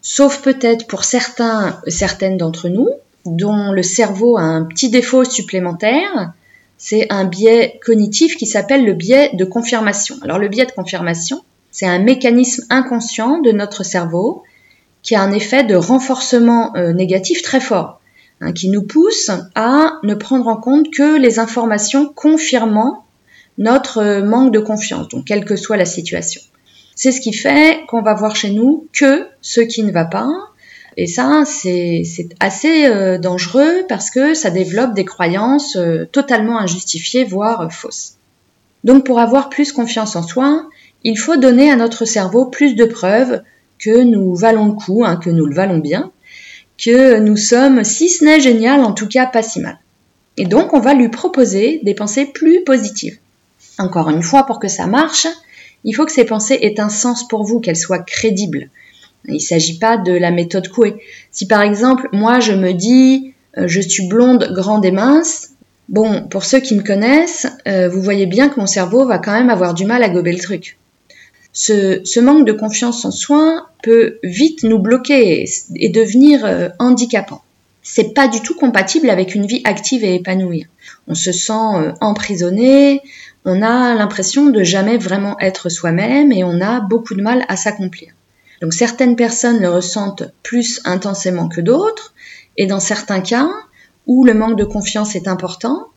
Sauf 0.00 0.40
peut-être 0.40 0.86
pour 0.86 1.04
certains, 1.04 1.78
certaines 1.88 2.38
d'entre 2.38 2.70
nous, 2.70 2.88
dont 3.26 3.70
le 3.70 3.82
cerveau 3.82 4.38
a 4.38 4.44
un 4.44 4.64
petit 4.64 4.88
défaut 4.88 5.24
supplémentaire, 5.24 6.32
c'est 6.78 7.06
un 7.12 7.24
biais 7.24 7.78
cognitif 7.84 8.36
qui 8.36 8.46
s'appelle 8.46 8.86
le 8.86 8.94
biais 8.94 9.28
de 9.34 9.44
confirmation. 9.44 10.16
Alors 10.22 10.38
le 10.38 10.48
biais 10.48 10.64
de 10.64 10.72
confirmation, 10.72 11.44
c'est 11.70 11.86
un 11.86 11.98
mécanisme 11.98 12.64
inconscient 12.70 13.42
de 13.42 13.52
notre 13.52 13.84
cerveau 13.84 14.42
qui 15.02 15.14
a 15.16 15.20
un 15.20 15.32
effet 15.32 15.64
de 15.64 15.74
renforcement 15.74 16.74
euh, 16.76 16.94
négatif 16.94 17.42
très 17.42 17.60
fort, 17.60 18.00
hein, 18.44 18.52
qui 18.52 18.68
nous 18.68 18.82
pousse 18.82 19.30
à 19.54 19.98
ne 20.02 20.14
prendre 20.14 20.48
en 20.48 20.56
compte 20.56 20.90
que 20.90 21.18
les 21.18 21.38
informations 21.38 22.06
confirmant 22.06 23.04
notre 23.58 23.98
euh, 23.98 24.24
manque 24.24 24.52
de 24.52 24.60
confiance, 24.60 25.08
donc 25.08 25.24
quelle 25.24 25.44
que 25.44 25.56
soit 25.56 25.76
la 25.76 25.84
situation. 25.84 26.40
C'est 26.94 27.12
ce 27.12 27.20
qui 27.20 27.32
fait 27.32 27.80
qu'on 27.88 28.02
va 28.02 28.14
voir 28.14 28.36
chez 28.36 28.50
nous 28.50 28.86
que 28.92 29.26
ce 29.40 29.60
qui 29.60 29.82
ne 29.82 29.92
va 29.92 30.04
pas, 30.04 30.28
et 30.96 31.06
ça, 31.06 31.42
c'est 31.44 32.04
assez 32.38 32.86
euh, 32.86 33.18
dangereux 33.18 33.84
parce 33.88 34.10
que 34.10 34.34
ça 34.34 34.50
développe 34.50 34.94
des 34.94 35.04
croyances 35.04 35.76
euh, 35.76 36.04
totalement 36.04 36.58
injustifiées, 36.58 37.24
voire 37.24 37.72
fausses. 37.72 38.18
Donc 38.84 39.04
pour 39.04 39.18
avoir 39.18 39.48
plus 39.48 39.72
confiance 39.72 40.14
en 40.14 40.22
soi, 40.22 40.68
il 41.02 41.18
faut 41.18 41.36
donner 41.36 41.70
à 41.70 41.76
notre 41.76 42.04
cerveau 42.04 42.46
plus 42.46 42.74
de 42.74 42.84
preuves 42.84 43.42
que 43.78 44.02
nous 44.02 44.34
valons 44.34 44.66
le 44.66 44.72
coup, 44.72 45.04
hein, 45.04 45.16
que 45.16 45.30
nous 45.30 45.46
le 45.46 45.54
valons 45.54 45.78
bien, 45.78 46.12
que 46.78 47.18
nous 47.18 47.36
sommes, 47.36 47.84
si 47.84 48.08
ce 48.08 48.24
n'est 48.24 48.40
génial, 48.40 48.80
en 48.80 48.92
tout 48.92 49.08
cas 49.08 49.26
pas 49.26 49.42
si 49.42 49.60
mal. 49.60 49.78
Et 50.36 50.46
donc, 50.46 50.74
on 50.74 50.80
va 50.80 50.94
lui 50.94 51.08
proposer 51.08 51.80
des 51.84 51.94
pensées 51.94 52.26
plus 52.26 52.64
positives. 52.64 53.18
Encore 53.78 54.10
une 54.10 54.22
fois, 54.22 54.44
pour 54.46 54.58
que 54.58 54.68
ça 54.68 54.86
marche, 54.86 55.26
il 55.84 55.94
faut 55.94 56.06
que 56.06 56.12
ces 56.12 56.24
pensées 56.24 56.58
aient 56.60 56.80
un 56.80 56.88
sens 56.88 57.28
pour 57.28 57.44
vous, 57.44 57.60
qu'elles 57.60 57.76
soient 57.76 58.00
crédibles. 58.00 58.70
Il 59.26 59.34
ne 59.34 59.38
s'agit 59.38 59.78
pas 59.78 59.96
de 59.96 60.12
la 60.12 60.30
méthode 60.30 60.68
Coué. 60.68 60.96
Si 61.30 61.46
par 61.46 61.62
exemple, 61.62 62.08
moi 62.12 62.40
je 62.40 62.52
me 62.52 62.72
dis 62.72 63.32
euh, 63.56 63.68
je 63.68 63.80
suis 63.80 64.06
blonde, 64.06 64.50
grande 64.52 64.84
et 64.84 64.90
mince, 64.90 65.50
bon, 65.88 66.26
pour 66.28 66.44
ceux 66.44 66.60
qui 66.60 66.74
me 66.74 66.82
connaissent, 66.82 67.46
euh, 67.66 67.88
vous 67.88 68.02
voyez 68.02 68.26
bien 68.26 68.48
que 68.48 68.60
mon 68.60 68.66
cerveau 68.66 69.06
va 69.06 69.18
quand 69.18 69.32
même 69.32 69.50
avoir 69.50 69.74
du 69.74 69.86
mal 69.86 70.02
à 70.02 70.08
gober 70.08 70.32
le 70.32 70.40
truc. 70.40 70.78
Ce, 71.52 72.00
ce 72.04 72.20
manque 72.20 72.46
de 72.46 72.52
confiance 72.52 73.04
en 73.04 73.10
soi 73.10 73.68
peut 73.84 74.18
vite 74.22 74.62
nous 74.62 74.78
bloquer 74.78 75.44
et, 75.76 75.88
devenir 75.90 76.44
euh, 76.44 76.68
handicapant. 76.78 77.42
C'est 77.82 78.14
pas 78.14 78.28
du 78.28 78.40
tout 78.40 78.54
compatible 78.54 79.10
avec 79.10 79.34
une 79.34 79.46
vie 79.46 79.60
active 79.64 80.04
et 80.04 80.14
épanouie. 80.14 80.66
On 81.06 81.14
se 81.14 81.32
sent 81.32 81.92
emprisonné, 82.00 83.02
on 83.44 83.60
a 83.60 83.94
l'impression 83.94 84.46
de 84.46 84.62
jamais 84.62 84.96
vraiment 84.96 85.38
être 85.38 85.68
soi-même 85.68 86.32
et 86.32 86.44
on 86.44 86.62
a 86.62 86.80
beaucoup 86.80 87.14
de 87.14 87.22
mal 87.22 87.44
à 87.48 87.56
s'accomplir. 87.56 88.12
Donc 88.62 88.72
certaines 88.72 89.16
personnes 89.16 89.60
le 89.60 89.68
ressentent 89.68 90.24
plus 90.42 90.80
intensément 90.86 91.48
que 91.48 91.60
d'autres, 91.60 92.14
et 92.56 92.66
dans 92.66 92.80
certains 92.80 93.20
cas 93.20 93.50
où 94.06 94.24
le 94.24 94.32
manque 94.32 94.56
de 94.56 94.64
confiance 94.64 95.14
est 95.14 95.28
important, 95.28 95.88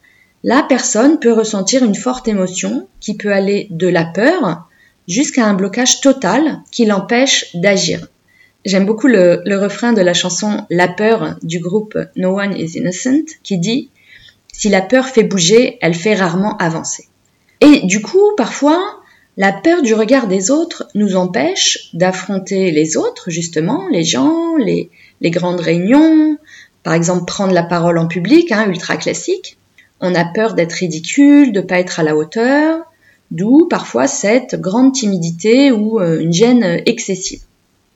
la 0.43 0.63
personne 0.63 1.19
peut 1.19 1.31
ressentir 1.31 1.83
une 1.83 1.95
forte 1.95 2.27
émotion 2.27 2.87
qui 2.99 3.15
peut 3.15 3.31
aller 3.31 3.67
de 3.69 3.87
la 3.87 4.05
peur 4.05 4.66
jusqu'à 5.07 5.45
un 5.45 5.53
blocage 5.53 6.01
total 6.01 6.59
qui 6.71 6.85
l'empêche 6.85 7.55
d'agir. 7.55 8.07
J'aime 8.65 8.85
beaucoup 8.85 9.07
le, 9.07 9.41
refrain 9.57 9.93
de 9.93 10.01
la 10.01 10.13
chanson 10.13 10.65
La 10.69 10.87
peur 10.87 11.37
du 11.41 11.59
groupe 11.59 11.97
No 12.15 12.39
One 12.39 12.57
is 12.57 12.77
Innocent 12.77 13.25
qui 13.43 13.57
dit 13.57 13.89
Si 14.51 14.69
la 14.69 14.81
peur 14.81 15.05
fait 15.05 15.23
bouger, 15.23 15.77
elle 15.81 15.93
fait 15.93 16.15
rarement 16.15 16.57
avancer. 16.57 17.07
Et 17.61 17.85
du 17.85 18.01
coup, 18.01 18.33
parfois, 18.35 18.99
la 19.37 19.53
peur 19.53 19.83
du 19.83 19.93
regard 19.93 20.27
des 20.27 20.51
autres 20.51 20.87
nous 20.95 21.15
empêche 21.15 21.89
d'affronter 21.93 22.71
les 22.71 22.97
autres, 22.97 23.29
justement, 23.29 23.87
les 23.89 24.03
gens, 24.03 24.57
les, 24.57 24.89
grandes 25.21 25.61
réunions, 25.61 26.37
par 26.83 26.93
exemple 26.93 27.25
prendre 27.25 27.53
la 27.53 27.63
parole 27.63 27.99
en 27.99 28.07
public, 28.07 28.51
hein, 28.51 28.67
ultra 28.67 28.97
classique. 28.97 29.57
On 30.01 30.13
a 30.13 30.25
peur 30.25 30.55
d'être 30.55 30.73
ridicule, 30.73 31.53
de 31.53 31.61
pas 31.61 31.79
être 31.79 31.99
à 31.99 32.03
la 32.03 32.15
hauteur, 32.15 32.83
d'où 33.31 33.67
parfois 33.67 34.07
cette 34.07 34.55
grande 34.55 34.93
timidité 34.93 35.71
ou 35.71 35.99
euh, 35.99 36.19
une 36.19 36.33
gêne 36.33 36.81
excessive. 36.85 37.41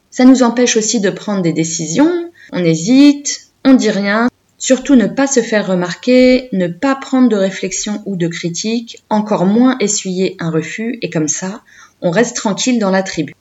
Ça 0.10 0.26
nous 0.26 0.44
empêche 0.44 0.78
aussi 0.78 1.00
de 1.00 1.10
prendre 1.10 1.42
des 1.42 1.54
décisions, 1.54 2.30
on 2.52 2.64
hésite, 2.64 3.50
on 3.64 3.74
dit 3.74 3.92
rien, 3.92 4.28
Surtout 4.62 4.94
ne 4.94 5.08
pas 5.08 5.26
se 5.26 5.40
faire 5.40 5.66
remarquer, 5.66 6.48
ne 6.54 6.68
pas 6.68 6.94
prendre 6.94 7.30
de 7.30 7.36
réflexion 7.36 8.04
ou 8.06 8.16
de 8.16 8.28
critique, 8.28 9.04
encore 9.10 9.48
moins 9.48 9.76
essuyer 9.80 10.36
un 10.38 10.52
refus, 10.52 11.00
et 11.02 11.10
comme 11.10 11.28
ça, 11.28 11.64
on 12.00 12.12
reste 12.12 12.36
tranquille 12.36 12.78
dans 12.78 12.92
la 12.92 13.02
tribu. 13.02 13.34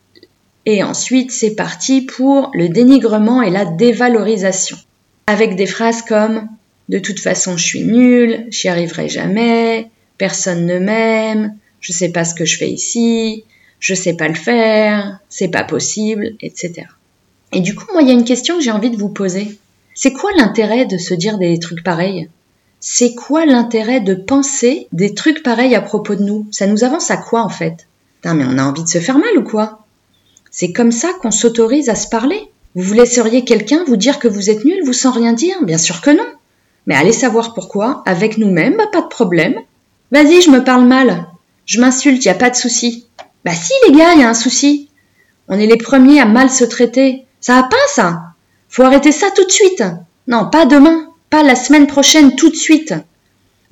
Et 0.65 0.83
ensuite, 0.83 1.31
c'est 1.31 1.55
parti 1.55 2.01
pour 2.01 2.51
le 2.55 2.71
dénigrement 2.71 3.43
et 3.43 3.51
la 3.51 3.67
dévalorisation. 3.67 4.79
Avec 5.27 5.57
des 5.57 5.67
phrases 5.67 6.01
comme 6.01 6.49
De 6.89 6.99
toute 6.99 7.21
façon, 7.21 7.59
je 7.59 7.65
suis 7.67 7.85
nul, 7.85 8.47
j'y 8.49 8.69
arriverai 8.69 9.11
jamais, 9.11 9.91
personne 10.17 10.65
ne 10.65 10.79
m'aime, 10.79 11.55
je 11.81 11.93
sais 11.93 12.11
pas 12.11 12.25
ce 12.25 12.35
que 12.35 12.45
je 12.45 12.57
fais 12.57 12.71
ici, 12.71 13.45
je 13.79 13.95
sais 13.95 14.15
pas 14.15 14.29
le 14.29 14.35
faire, 14.35 15.19
c'est 15.29 15.49
pas 15.49 15.65
possible, 15.65 16.35
etc. 16.41 16.87
Et 17.53 17.61
du 17.61 17.75
coup, 17.75 17.87
moi, 17.93 18.03
il 18.03 18.09
y 18.09 18.11
a 18.11 18.15
une 18.15 18.25
question 18.25 18.57
que 18.57 18.63
j'ai 18.63 18.71
envie 18.71 18.91
de 18.91 18.97
vous 18.97 19.09
poser. 19.09 19.59
C'est 19.95 20.13
quoi 20.13 20.31
l'intérêt 20.37 20.87
de 20.87 20.99
se 20.99 21.15
dire 21.15 21.39
des 21.39 21.59
trucs 21.59 21.83
pareils? 21.83 22.29
C'est 22.79 23.15
quoi 23.15 23.45
l'intérêt 23.45 24.01
de 24.01 24.15
penser 24.15 24.89
des 24.93 25.15
trucs 25.15 25.43
pareils 25.43 25.75
à 25.75 25.83
propos 25.83 26.15
de 26.15 26.23
nous? 26.23 26.47
Ça 26.51 26.67
nous 26.67 26.85
avance 26.85 27.11
à 27.11 27.17
quoi 27.17 27.43
en 27.43 27.49
fait? 27.49 27.87
Putain, 28.17 28.35
mais 28.35 28.45
on 28.47 28.59
a 28.59 28.65
envie 28.65 28.85
de 28.85 28.89
se 28.89 29.01
faire 29.01 29.19
mal 29.19 29.37
ou 29.37 29.43
quoi? 29.43 29.85
C'est 30.51 30.73
comme 30.73 30.93
ça 30.93 31.09
qu'on 31.21 31.31
s'autorise 31.31 31.89
à 31.89 31.95
se 31.95 32.09
parler. 32.09 32.41
Vous 32.75 32.83
vous 32.83 32.95
laisseriez 32.95 33.45
quelqu'un 33.45 33.85
vous 33.85 33.97
dire 33.97 34.19
que 34.19 34.29
vous 34.29 34.49
êtes 34.49 34.65
nul, 34.65 34.83
vous 34.85 34.93
sans 34.93 35.11
rien 35.11 35.33
dire? 35.33 35.63
Bien 35.65 35.79
sûr 35.79 36.01
que 36.01 36.11
non. 36.11 36.27
Mais 36.87 36.95
allez 36.95 37.13
savoir 37.13 37.53
pourquoi, 37.53 38.03
avec 38.07 38.39
nous-mêmes, 38.39 38.81
pas 38.93 39.03
de 39.03 39.09
problème. 39.09 39.57
Vas-y, 40.13 40.41
je 40.41 40.51
me 40.51 40.65
parle 40.65 40.87
mal. 40.87 41.27
Je 41.67 41.81
m'insulte, 41.81 42.25
y 42.25 42.29
a 42.29 42.35
pas 42.35 42.51
de 42.51 42.57
souci. 42.57 43.07
Bah 43.45 43.53
si 43.55 43.73
les 43.87 43.97
gars, 43.97 44.15
y 44.15 44.23
a 44.23 44.29
un 44.29 44.35
souci. 44.35 44.89
On 45.49 45.59
est 45.59 45.67
les 45.67 45.77
premiers 45.77 46.21
à 46.21 46.27
mal 46.27 46.51
se 46.51 46.65
traiter. 46.65 47.27
Ça 47.41 47.55
va 47.55 47.63
pas 47.65 47.77
ça 47.95 48.31
faut 48.71 48.85
arrêter 48.85 49.13
ça 49.13 49.27
tout 49.35 49.45
de 49.45 49.51
suite. 49.51 49.83
Non, 50.29 50.49
pas 50.49 50.65
demain, 50.65 51.09
pas 51.29 51.43
la 51.43 51.57
semaine 51.57 51.89
prochaine, 51.89 52.37
tout 52.37 52.49
de 52.49 52.57
suite. 52.57 52.95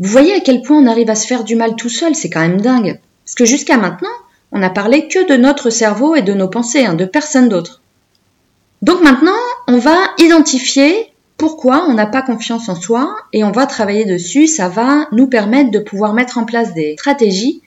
Vous 0.01 0.11
voyez 0.11 0.35
à 0.35 0.41
quel 0.41 0.61
point 0.61 0.77
on 0.77 0.87
arrive 0.87 1.09
à 1.09 1.15
se 1.15 1.27
faire 1.27 1.45
du 1.45 1.55
mal 1.55 1.77
tout 1.77 1.89
seul, 1.89 2.15
c'est 2.15 2.29
quand 2.29 2.41
même 2.41 2.61
dingue. 2.61 3.01
Parce 3.25 3.37
que 3.37 3.45
jusqu'à 3.45 3.77
maintenant, 3.77 4.09
on 4.51 4.59
n'a 4.59 4.71
parlé 4.71 5.07
que 5.09 5.27
de 5.29 5.37
notre 5.37 5.71
cerveau 5.71 6.17
et 6.17 6.23
de 6.23 6.35
nos 6.35 6.49
pensées, 6.49 6.85
hein, 6.85 6.95
de 6.95 7.05
personne 7.05 7.49
d'autre. 7.49 7.81
Donc 8.83 9.01
maintenant, 9.03 9.39
on 9.69 9.79
va 9.79 9.97
identifier 10.19 11.13
pourquoi 11.37 11.85
on 11.89 11.95
n'a 11.95 12.07
pas 12.07 12.23
confiance 12.23 12.69
en 12.69 12.75
soi 12.75 13.15
et 13.33 13.45
on 13.45 13.53
va 13.53 13.67
travailler 13.67 14.05
dessus. 14.05 14.49
Ça 14.49 14.69
va 14.69 15.07
nous 15.13 15.29
permettre 15.29 15.71
de 15.71 15.79
pouvoir 15.79 16.13
mettre 16.13 16.39
en 16.39 16.45
place 16.45 16.75
des 16.75 16.97
stratégies, 16.99 17.63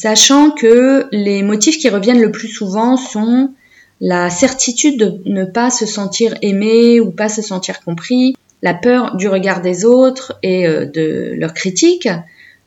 sachant 0.00 0.52
que 0.52 1.08
les 1.10 1.42
motifs 1.42 1.78
qui 1.78 1.88
reviennent 1.88 2.20
le 2.20 2.30
plus 2.30 2.46
souvent 2.46 2.96
sont 2.96 3.52
la 4.00 4.30
certitude 4.30 4.96
de 4.96 5.20
ne 5.24 5.44
pas 5.44 5.70
se 5.70 5.86
sentir 5.86 6.36
aimé 6.40 7.00
ou 7.00 7.10
pas 7.10 7.28
se 7.28 7.42
sentir 7.42 7.80
compris, 7.80 8.36
la 8.62 8.74
peur 8.74 9.16
du 9.16 9.26
regard 9.26 9.60
des 9.60 9.84
autres 9.84 10.38
et 10.44 10.68
euh, 10.68 10.84
de 10.84 11.32
leurs 11.36 11.52
critiques, 11.52 12.08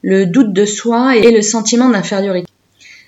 le 0.01 0.25
doute 0.25 0.51
de 0.51 0.65
soi 0.65 1.15
et 1.15 1.31
le 1.31 1.41
sentiment 1.41 1.87
d'infériorité. 1.87 2.51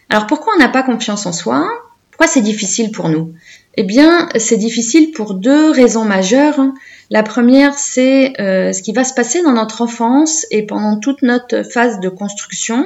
Alors 0.09 0.25
pourquoi 0.25 0.53
on 0.55 0.59
n'a 0.59 0.69
pas 0.69 0.83
confiance 0.83 1.25
en 1.25 1.33
soi? 1.33 1.67
Pourquoi 2.09 2.27
c'est 2.27 2.41
difficile 2.41 2.91
pour 2.91 3.09
nous? 3.09 3.33
Eh 3.75 3.83
bien, 3.83 4.29
c'est 4.37 4.57
difficile 4.57 5.11
pour 5.11 5.33
deux 5.33 5.71
raisons 5.71 6.05
majeures. 6.05 6.61
La 7.09 7.23
première, 7.23 7.73
c'est 7.73 8.39
euh, 8.39 8.71
ce 8.71 8.81
qui 8.83 8.93
va 8.93 9.03
se 9.03 9.13
passer 9.13 9.41
dans 9.41 9.53
notre 9.53 9.81
enfance 9.81 10.45
et 10.49 10.65
pendant 10.65 10.97
toute 10.97 11.23
notre 11.23 11.63
phase 11.63 11.99
de 11.99 12.07
construction. 12.07 12.85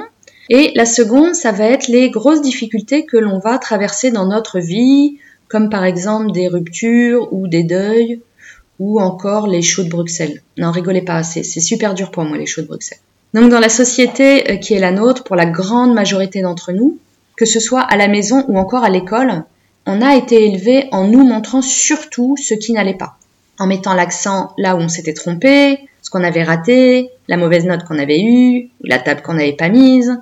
Et 0.50 0.72
la 0.74 0.86
seconde, 0.86 1.34
ça 1.34 1.52
va 1.52 1.64
être 1.64 1.88
les 1.88 2.10
grosses 2.10 2.40
difficultés 2.40 3.04
que 3.04 3.16
l'on 3.16 3.38
va 3.38 3.58
traverser 3.58 4.10
dans 4.10 4.26
notre 4.26 4.60
vie, 4.60 5.18
comme 5.48 5.68
par 5.68 5.84
exemple 5.84 6.32
des 6.32 6.48
ruptures 6.48 7.32
ou 7.32 7.48
des 7.48 7.64
deuils, 7.64 8.20
ou 8.78 9.00
encore 9.00 9.46
les 9.46 9.62
shows 9.62 9.84
de 9.84 9.88
Bruxelles. 9.88 10.42
N'en 10.56 10.70
rigolez 10.70 11.02
pas 11.02 11.16
assez, 11.16 11.42
c'est 11.42 11.60
super 11.60 11.94
dur 11.94 12.10
pour 12.10 12.24
moi 12.24 12.38
les 12.38 12.46
shows 12.46 12.62
de 12.62 12.68
Bruxelles. 12.68 12.98
Donc 13.34 13.50
dans 13.50 13.60
la 13.60 13.68
société 13.68 14.50
euh, 14.50 14.56
qui 14.56 14.74
est 14.74 14.78
la 14.78 14.92
nôtre, 14.92 15.24
pour 15.24 15.36
la 15.36 15.46
grande 15.46 15.92
majorité 15.92 16.40
d'entre 16.40 16.72
nous, 16.72 16.98
que 17.36 17.44
ce 17.44 17.60
soit 17.60 17.82
à 17.82 17.96
la 17.96 18.08
maison 18.08 18.44
ou 18.48 18.58
encore 18.58 18.84
à 18.84 18.90
l'école, 18.90 19.44
on 19.86 20.00
a 20.00 20.16
été 20.16 20.46
élevé 20.46 20.88
en 20.92 21.06
nous 21.06 21.24
montrant 21.24 21.62
surtout 21.62 22.36
ce 22.36 22.54
qui 22.54 22.72
n'allait 22.72 22.96
pas, 22.96 23.16
en 23.58 23.66
mettant 23.66 23.94
l'accent 23.94 24.52
là 24.58 24.76
où 24.76 24.78
on 24.78 24.88
s'était 24.88 25.14
trompé, 25.14 25.78
ce 26.02 26.10
qu'on 26.10 26.24
avait 26.24 26.42
raté, 26.42 27.10
la 27.26 27.36
mauvaise 27.36 27.64
note 27.64 27.84
qu'on 27.84 27.98
avait 27.98 28.20
eue, 28.20 28.70
la 28.82 28.98
table 28.98 29.22
qu'on 29.22 29.34
n'avait 29.34 29.52
pas 29.52 29.68
mise. 29.68 30.18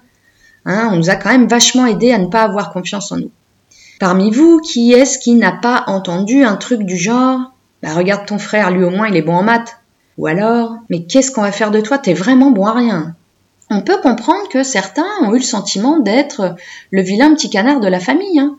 Hein, 0.66 0.90
on 0.92 0.96
nous 0.96 1.11
a 1.11 1.16
quand 1.16 1.30
même 1.30 1.46
vachement 1.46 1.87
aidé 1.87 2.12
à 2.12 2.18
ne 2.18 2.26
pas 2.26 2.42
avoir 2.42 2.73
confiance 2.73 3.12
en 3.12 3.16
nous. 3.16 3.30
Parmi 3.99 4.30
vous, 4.30 4.61
qui 4.61 4.92
est-ce 4.92 5.18
qui 5.18 5.35
n'a 5.35 5.52
pas 5.52 5.85
entendu 5.87 6.44
un 6.44 6.56
truc 6.56 6.82
du 6.82 6.96
genre 6.96 7.52
Bah 7.82 7.94
regarde 7.94 8.26
ton 8.26 8.38
frère, 8.38 8.70
lui 8.70 8.85
au 8.85 8.90
moins 8.90 9.08
il 9.08 9.16
est 9.16 9.23
bon 9.23 9.37
en 9.37 9.42
maths. 9.42 9.76
Ou 10.18 10.26
alors, 10.26 10.75
mais 10.90 11.04
qu'est-ce 11.04 11.30
qu'on 11.30 11.42
va 11.42 11.52
faire 11.52 11.70
de 11.70 11.80
toi? 11.80 11.99
T'es 11.99 12.14
vraiment 12.14 12.50
bon 12.50 12.66
à 12.66 12.73
rien. 12.73 13.14
On 13.70 13.80
peut 13.80 14.00
comprendre 14.00 14.49
que 14.49 14.62
certains 14.62 15.06
ont 15.23 15.35
eu 15.35 15.38
le 15.38 15.44
sentiment 15.44 15.99
d'être 15.99 16.56
le 16.90 17.02
vilain 17.02 17.35
petit 17.35 17.50
canard 17.50 17.80
de 17.80 17.88
la 17.88 18.00
famille. 18.00 18.38
Hein. 18.38 18.56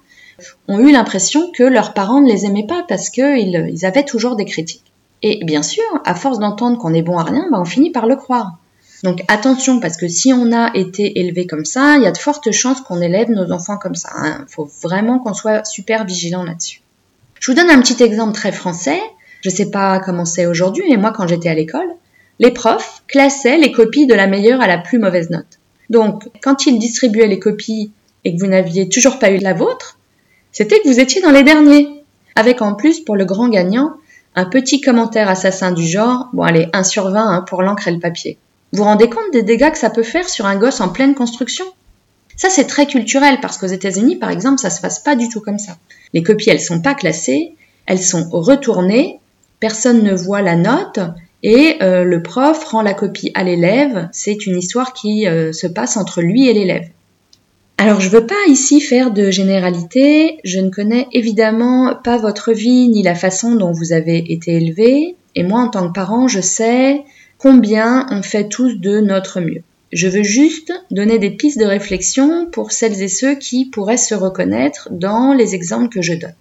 Ont 0.67 0.79
eu 0.79 0.91
l'impression 0.91 1.51
que 1.51 1.63
leurs 1.63 1.93
parents 1.93 2.21
ne 2.21 2.27
les 2.27 2.45
aimaient 2.45 2.67
pas 2.67 2.85
parce 2.87 3.09
qu'ils 3.09 3.69
ils 3.69 3.85
avaient 3.85 4.05
toujours 4.05 4.35
des 4.35 4.45
critiques. 4.45 4.93
Et 5.23 5.43
bien 5.43 5.63
sûr, 5.63 5.83
à 6.05 6.15
force 6.15 6.39
d'entendre 6.39 6.77
qu'on 6.77 6.93
est 6.93 7.01
bon 7.01 7.17
à 7.17 7.23
rien, 7.23 7.47
bah 7.51 7.59
on 7.59 7.65
finit 7.65 7.91
par 7.91 8.05
le 8.05 8.15
croire. 8.15 8.57
Donc 9.03 9.21
attention, 9.27 9.79
parce 9.79 9.97
que 9.97 10.07
si 10.07 10.33
on 10.33 10.51
a 10.51 10.71
été 10.73 11.19
élevé 11.19 11.45
comme 11.45 11.65
ça, 11.65 11.97
il 11.97 12.03
y 12.03 12.07
a 12.07 12.11
de 12.11 12.17
fortes 12.17 12.51
chances 12.51 12.81
qu'on 12.81 13.01
élève 13.01 13.29
nos 13.29 13.51
enfants 13.51 13.77
comme 13.77 13.95
ça. 13.95 14.09
Il 14.17 14.27
hein. 14.27 14.45
faut 14.47 14.69
vraiment 14.81 15.19
qu'on 15.19 15.33
soit 15.33 15.63
super 15.65 16.05
vigilant 16.05 16.43
là-dessus. 16.43 16.81
Je 17.39 17.51
vous 17.51 17.55
donne 17.55 17.69
un 17.69 17.79
petit 17.79 18.01
exemple 18.01 18.33
très 18.33 18.51
français. 18.51 18.99
Je 19.41 19.49
ne 19.49 19.53
sais 19.53 19.69
pas 19.69 19.99
comment 19.99 20.25
c'est 20.25 20.47
aujourd'hui, 20.47 20.83
mais 20.89 20.97
moi 20.97 21.13
quand 21.15 21.27
j'étais 21.27 21.49
à 21.49 21.53
l'école, 21.53 21.87
les 22.39 22.51
profs 22.51 23.03
classaient 23.07 23.57
les 23.57 23.71
copies 23.71 24.07
de 24.07 24.15
la 24.15 24.27
meilleure 24.27 24.61
à 24.61 24.67
la 24.67 24.79
plus 24.79 24.97
mauvaise 24.97 25.29
note. 25.29 25.59
Donc 25.89 26.23
quand 26.41 26.65
ils 26.65 26.79
distribuaient 26.79 27.27
les 27.27 27.39
copies 27.39 27.91
et 28.25 28.35
que 28.35 28.39
vous 28.39 28.47
n'aviez 28.47 28.89
toujours 28.89 29.19
pas 29.19 29.29
eu 29.29 29.37
la 29.37 29.53
vôtre, 29.53 29.99
c'était 30.51 30.79
que 30.79 30.87
vous 30.87 30.99
étiez 30.99 31.21
dans 31.21 31.31
les 31.31 31.43
derniers. 31.43 32.03
Avec 32.35 32.61
en 32.61 32.73
plus, 32.73 32.99
pour 32.99 33.15
le 33.15 33.25
grand 33.25 33.47
gagnant, 33.49 33.93
un 34.35 34.45
petit 34.45 34.81
commentaire 34.81 35.29
assassin 35.29 35.71
du 35.71 35.85
genre, 35.87 36.29
bon 36.33 36.43
allez, 36.43 36.67
1 36.73 36.83
sur 36.83 37.09
20 37.09 37.19
hein, 37.19 37.41
pour 37.47 37.61
l'encre 37.61 37.87
et 37.87 37.91
le 37.91 37.99
papier. 37.99 38.37
Vous 38.77 38.83
rendez 38.83 39.09
compte 39.09 39.33
des 39.33 39.41
dégâts 39.41 39.71
que 39.71 39.77
ça 39.79 39.89
peut 39.89 40.03
faire 40.03 40.29
sur 40.29 40.45
un 40.45 40.55
gosse 40.55 40.81
en 40.81 40.89
pleine 40.89 41.15
construction? 41.15 41.65
Ça, 42.35 42.51
c'est 42.51 42.65
très 42.65 42.85
culturel 42.85 43.39
parce 43.41 43.57
qu'aux 43.57 43.65
États-Unis, 43.65 44.17
par 44.17 44.29
exemple, 44.29 44.59
ça 44.59 44.69
se 44.69 44.81
passe 44.81 44.99
pas 44.99 45.15
du 45.15 45.29
tout 45.29 45.41
comme 45.41 45.57
ça. 45.57 45.77
Les 46.13 46.21
copies, 46.21 46.51
elles 46.51 46.61
sont 46.61 46.79
pas 46.79 46.93
classées, 46.93 47.55
elles 47.87 47.97
sont 47.97 48.29
retournées, 48.29 49.19
personne 49.59 50.03
ne 50.03 50.13
voit 50.13 50.43
la 50.43 50.55
note, 50.55 50.99
et 51.41 51.77
euh, 51.81 52.03
le 52.03 52.21
prof 52.21 52.63
rend 52.65 52.83
la 52.83 52.93
copie 52.93 53.31
à 53.33 53.43
l'élève. 53.43 54.09
C'est 54.11 54.45
une 54.45 54.59
histoire 54.59 54.93
qui 54.93 55.27
euh, 55.27 55.53
se 55.53 55.65
passe 55.65 55.97
entre 55.97 56.21
lui 56.21 56.47
et 56.47 56.53
l'élève. 56.53 56.87
Alors 57.79 57.99
je 57.99 58.09
veux 58.09 58.27
pas 58.27 58.35
ici 58.47 58.79
faire 58.79 59.09
de 59.09 59.31
généralité, 59.31 60.37
je 60.43 60.59
ne 60.59 60.69
connais 60.69 61.07
évidemment 61.13 61.95
pas 62.03 62.17
votre 62.17 62.51
vie 62.51 62.89
ni 62.89 63.01
la 63.01 63.15
façon 63.15 63.55
dont 63.55 63.71
vous 63.71 63.91
avez 63.91 64.31
été 64.31 64.51
élevé, 64.51 65.15
et 65.33 65.41
moi 65.41 65.61
en 65.61 65.69
tant 65.69 65.87
que 65.87 65.93
parent 65.93 66.27
je 66.27 66.41
sais 66.41 67.03
combien 67.37 68.07
on 68.11 68.21
fait 68.21 68.49
tous 68.49 68.75
de 68.75 68.99
notre 68.99 69.39
mieux. 69.39 69.63
Je 69.93 70.07
veux 70.07 70.23
juste 70.23 70.73
donner 70.91 71.17
des 71.17 71.31
pistes 71.31 71.59
de 71.59 71.65
réflexion 71.65 72.47
pour 72.51 72.71
celles 72.71 73.01
et 73.01 73.07
ceux 73.07 73.35
qui 73.35 73.65
pourraient 73.65 73.97
se 73.97 74.15
reconnaître 74.15 74.89
dans 74.91 75.33
les 75.33 75.55
exemples 75.55 75.89
que 75.89 76.01
je 76.01 76.13
donne. 76.13 76.35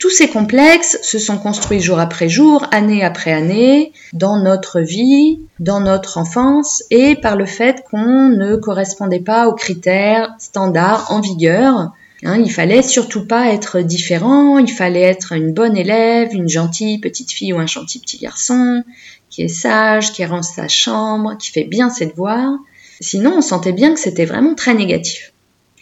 Tous 0.00 0.10
ces 0.10 0.28
complexes 0.28 0.98
se 1.02 1.18
sont 1.18 1.36
construits 1.36 1.80
jour 1.80 1.98
après 1.98 2.30
jour, 2.30 2.66
année 2.70 3.04
après 3.04 3.32
année, 3.32 3.92
dans 4.14 4.38
notre 4.38 4.80
vie, 4.80 5.40
dans 5.58 5.80
notre 5.80 6.16
enfance, 6.16 6.82
et 6.90 7.16
par 7.16 7.36
le 7.36 7.44
fait 7.44 7.84
qu'on 7.90 8.30
ne 8.30 8.56
correspondait 8.56 9.20
pas 9.20 9.46
aux 9.46 9.54
critères 9.54 10.34
standards 10.38 11.12
en 11.12 11.20
vigueur. 11.20 11.92
Hein, 12.22 12.38
il 12.38 12.50
fallait 12.50 12.82
surtout 12.82 13.26
pas 13.26 13.52
être 13.52 13.80
différent, 13.80 14.56
il 14.56 14.70
fallait 14.70 15.02
être 15.02 15.32
une 15.32 15.52
bonne 15.52 15.76
élève, 15.76 16.34
une 16.34 16.48
gentille 16.48 16.98
petite 16.98 17.32
fille 17.32 17.52
ou 17.52 17.58
un 17.58 17.66
gentil 17.66 17.98
petit 17.98 18.18
garçon, 18.18 18.82
qui 19.30 19.42
est 19.42 19.48
sage, 19.48 20.12
qui 20.12 20.24
rend 20.24 20.42
sa 20.42 20.68
chambre, 20.68 21.36
qui 21.38 21.50
fait 21.50 21.64
bien 21.64 21.88
ses 21.88 22.06
devoirs. 22.06 22.58
Sinon, 23.00 23.34
on 23.38 23.40
sentait 23.40 23.72
bien 23.72 23.94
que 23.94 24.00
c'était 24.00 24.26
vraiment 24.26 24.54
très 24.54 24.74
négatif. 24.74 25.32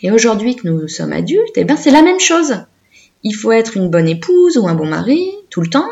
Et 0.02 0.12
aujourd'hui 0.12 0.54
que 0.54 0.68
nous 0.68 0.86
sommes 0.86 1.12
adultes, 1.12 1.56
eh 1.56 1.64
bien 1.64 1.76
c'est 1.76 1.90
la 1.90 2.02
même 2.02 2.20
chose. 2.20 2.64
Il 3.24 3.32
faut 3.32 3.50
être 3.50 3.76
une 3.76 3.90
bonne 3.90 4.06
épouse 4.06 4.56
ou 4.56 4.68
un 4.68 4.74
bon 4.74 4.86
mari 4.86 5.28
tout 5.50 5.60
le 5.60 5.68
temps. 5.68 5.88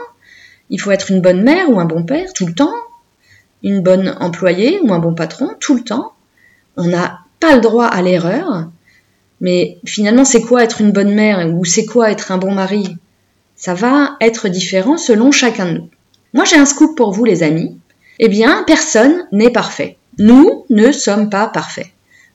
Il 0.71 0.81
faut 0.81 0.93
être 0.93 1.11
une 1.11 1.21
bonne 1.21 1.43
mère 1.43 1.71
ou 1.71 1.81
un 1.81 1.85
bon 1.85 2.05
père 2.05 2.33
tout 2.33 2.47
le 2.47 2.55
temps. 2.55 2.75
Une 3.65 3.81
bonne 3.81 4.17
employée 4.21 4.79
ou 4.81 4.93
un 4.93 5.01
bon 5.01 5.15
patron 5.15 5.51
tout 5.59 5.75
le 5.75 5.83
temps. 5.83 6.13
On 6.77 6.85
n'a 6.85 7.21
pas 7.41 7.57
le 7.57 7.61
droit 7.61 7.87
à 7.87 8.03
l'erreur. 8.03 8.71
Mais 9.41 9.79
finalement, 9.85 10.25
c'est 10.25 10.43
quoi 10.43 10.63
être 10.63 10.81
une 10.81 10.93
bonne 10.93 11.15
mère 11.15 11.53
ou 11.53 11.65
c'est 11.65 11.87
quoi 11.87 12.11
être 12.11 12.31
un 12.31 12.39
bon 12.39 12.53
mari? 12.53 12.97
Ça 13.57 13.75
va 13.75 14.17
être 14.21 14.49
différent 14.49 14.97
selon 14.97 15.33
chacun 15.33 15.67
de 15.67 15.79
nous. 15.79 15.91
Moi, 16.35 16.45
j'ai 16.45 16.57
un 16.57 16.65
scoop 16.65 16.97
pour 16.97 17.13
vous, 17.13 17.25
les 17.25 17.43
amis. 17.43 17.79
Eh 18.19 18.29
bien, 18.29 18.65
personne 18.67 19.27
n'est 19.33 19.51
parfait. 19.51 19.99
Nous 20.19 20.65
ne 20.71 20.93
sommes 20.93 21.31
pas 21.31 21.49
parfaits. 21.49 21.91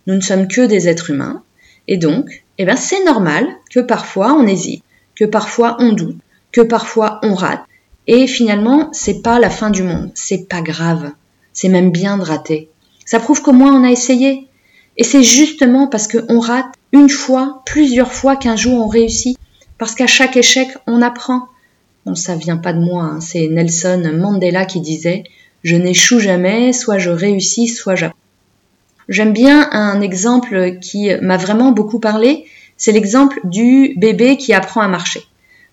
Nous 0.08 0.16
ne 0.16 0.22
sommes 0.22 0.48
que 0.48 0.62
des 0.62 0.88
êtres 0.88 1.10
humains. 1.10 1.44
Et 1.88 1.98
donc, 1.98 2.44
eh 2.58 2.66
bien, 2.66 2.76
c'est 2.76 3.04
normal 3.04 3.48
que 3.72 3.80
parfois 3.80 4.34
on 4.34 4.46
hésite, 4.46 4.84
que 5.16 5.26
parfois 5.26 5.78
on 5.80 5.94
doute, 5.94 6.20
que 6.52 6.62
parfois 6.62 7.20
on 7.24 7.34
rate. 7.34 7.64
Et 8.08 8.28
finalement, 8.28 8.90
c'est 8.92 9.22
pas 9.22 9.40
la 9.40 9.50
fin 9.50 9.70
du 9.70 9.84
monde, 9.84 10.12
c'est 10.14 10.48
pas 10.48 10.62
grave. 10.62 11.12
C'est 11.54 11.70
même 11.70 11.92
bien 11.92 12.18
de 12.18 12.24
rater. 12.24 12.70
Ça 13.06 13.20
prouve 13.20 13.42
qu'au 13.42 13.52
moins 13.52 13.74
on 13.74 13.84
a 13.84 13.92
essayé. 13.92 14.48
Et 14.98 15.04
c'est 15.04 15.24
justement 15.24 15.88
parce 15.88 16.08
qu'on 16.08 16.40
rate 16.40 16.74
une 16.92 17.10
fois, 17.10 17.62
plusieurs 17.66 18.12
fois 18.12 18.36
qu'un 18.36 18.56
jour 18.56 18.86
on 18.86 18.88
réussit. 18.88 19.38
Parce 19.78 19.96
qu'à 19.96 20.08
chaque 20.08 20.38
échec, 20.38 20.70
on 20.86 21.02
apprend. 21.02 21.48
Bon, 22.06 22.16
ça 22.16 22.36
vient 22.36 22.58
pas 22.58 22.74
de 22.74 22.80
moi, 22.80 23.04
hein. 23.04 23.22
c'est 23.22 23.48
Nelson 23.48 24.12
Mandela 24.18 24.66
qui 24.66 24.82
disait 24.82 25.24
Je 25.64 25.76
n'échoue 25.76 26.20
jamais, 26.20 26.74
soit 26.74 26.98
je 26.98 27.12
réussis, 27.12 27.68
soit 27.68 27.96
j'apprends. 27.96 28.18
J'aime 29.08 29.34
bien 29.34 29.70
un 29.72 30.02
exemple 30.02 30.80
qui 30.80 31.12
m'a 31.22 31.38
vraiment 31.38 31.72
beaucoup 31.72 32.00
parlé, 32.00 32.46
c'est 32.76 32.92
l'exemple 32.92 33.40
du 33.44 33.94
bébé 33.98 34.38
qui 34.38 34.54
apprend 34.54 34.82
à 34.82 34.88
marcher. 34.88 35.22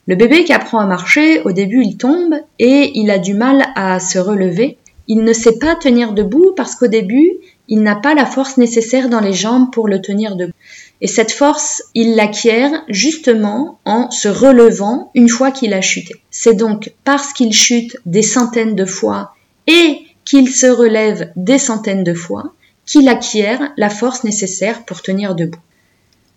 Le 0.07 0.17
bébé 0.17 0.45
qui 0.45 0.53
apprend 0.53 0.81
à 0.81 0.87
marcher, 0.87 1.41
au 1.43 1.53
début 1.53 1.83
il 1.83 1.97
tombe 1.97 2.35
et 2.59 2.91
il 2.95 3.11
a 3.11 3.19
du 3.19 3.33
mal 3.33 3.65
à 3.75 3.99
se 3.99 4.19
relever. 4.19 4.77
Il 5.07 5.25
ne 5.25 5.33
sait 5.33 5.59
pas 5.59 5.77
tenir 5.77 6.13
debout 6.13 6.53
parce 6.57 6.75
qu'au 6.75 6.89
début, 6.89 7.31
il 7.69 7.83
n'a 7.83 7.97
pas 7.97 8.15
la 8.15 8.27
force 8.27 8.59
nécessaire 8.59 9.09
dans 9.09 9.21
les 9.21 9.33
jambes 9.33 9.71
pour 9.73 9.89
le 9.89 10.03
tenir 10.03 10.37
debout. 10.37 10.53
Et 11.01 11.07
cette 11.07 11.31
force, 11.31 11.83
il 11.95 12.17
l'acquiert 12.17 12.83
justement 12.89 13.79
en 13.85 14.11
se 14.11 14.29
relevant 14.29 15.11
une 15.15 15.29
fois 15.29 15.53
qu'il 15.53 15.73
a 15.73 15.81
chuté. 15.81 16.17
C'est 16.31 16.55
donc 16.55 16.93
parce 17.05 17.33
qu'il 17.33 17.53
chute 17.53 17.97
des 18.05 18.23
centaines 18.23 18.75
de 18.75 18.85
fois 18.85 19.35
et 19.69 20.01
qu'il 20.25 20.49
se 20.51 20.67
relève 20.67 21.31
des 21.37 21.59
centaines 21.59 22.05
de 22.05 22.15
fois 22.15 22.53
qu'il 22.85 23.09
acquiert 23.09 23.73
la 23.77 23.91
force 23.91 24.25
nécessaire 24.25 24.85
pour 24.85 25.03
tenir 25.03 25.35
debout. 25.35 25.61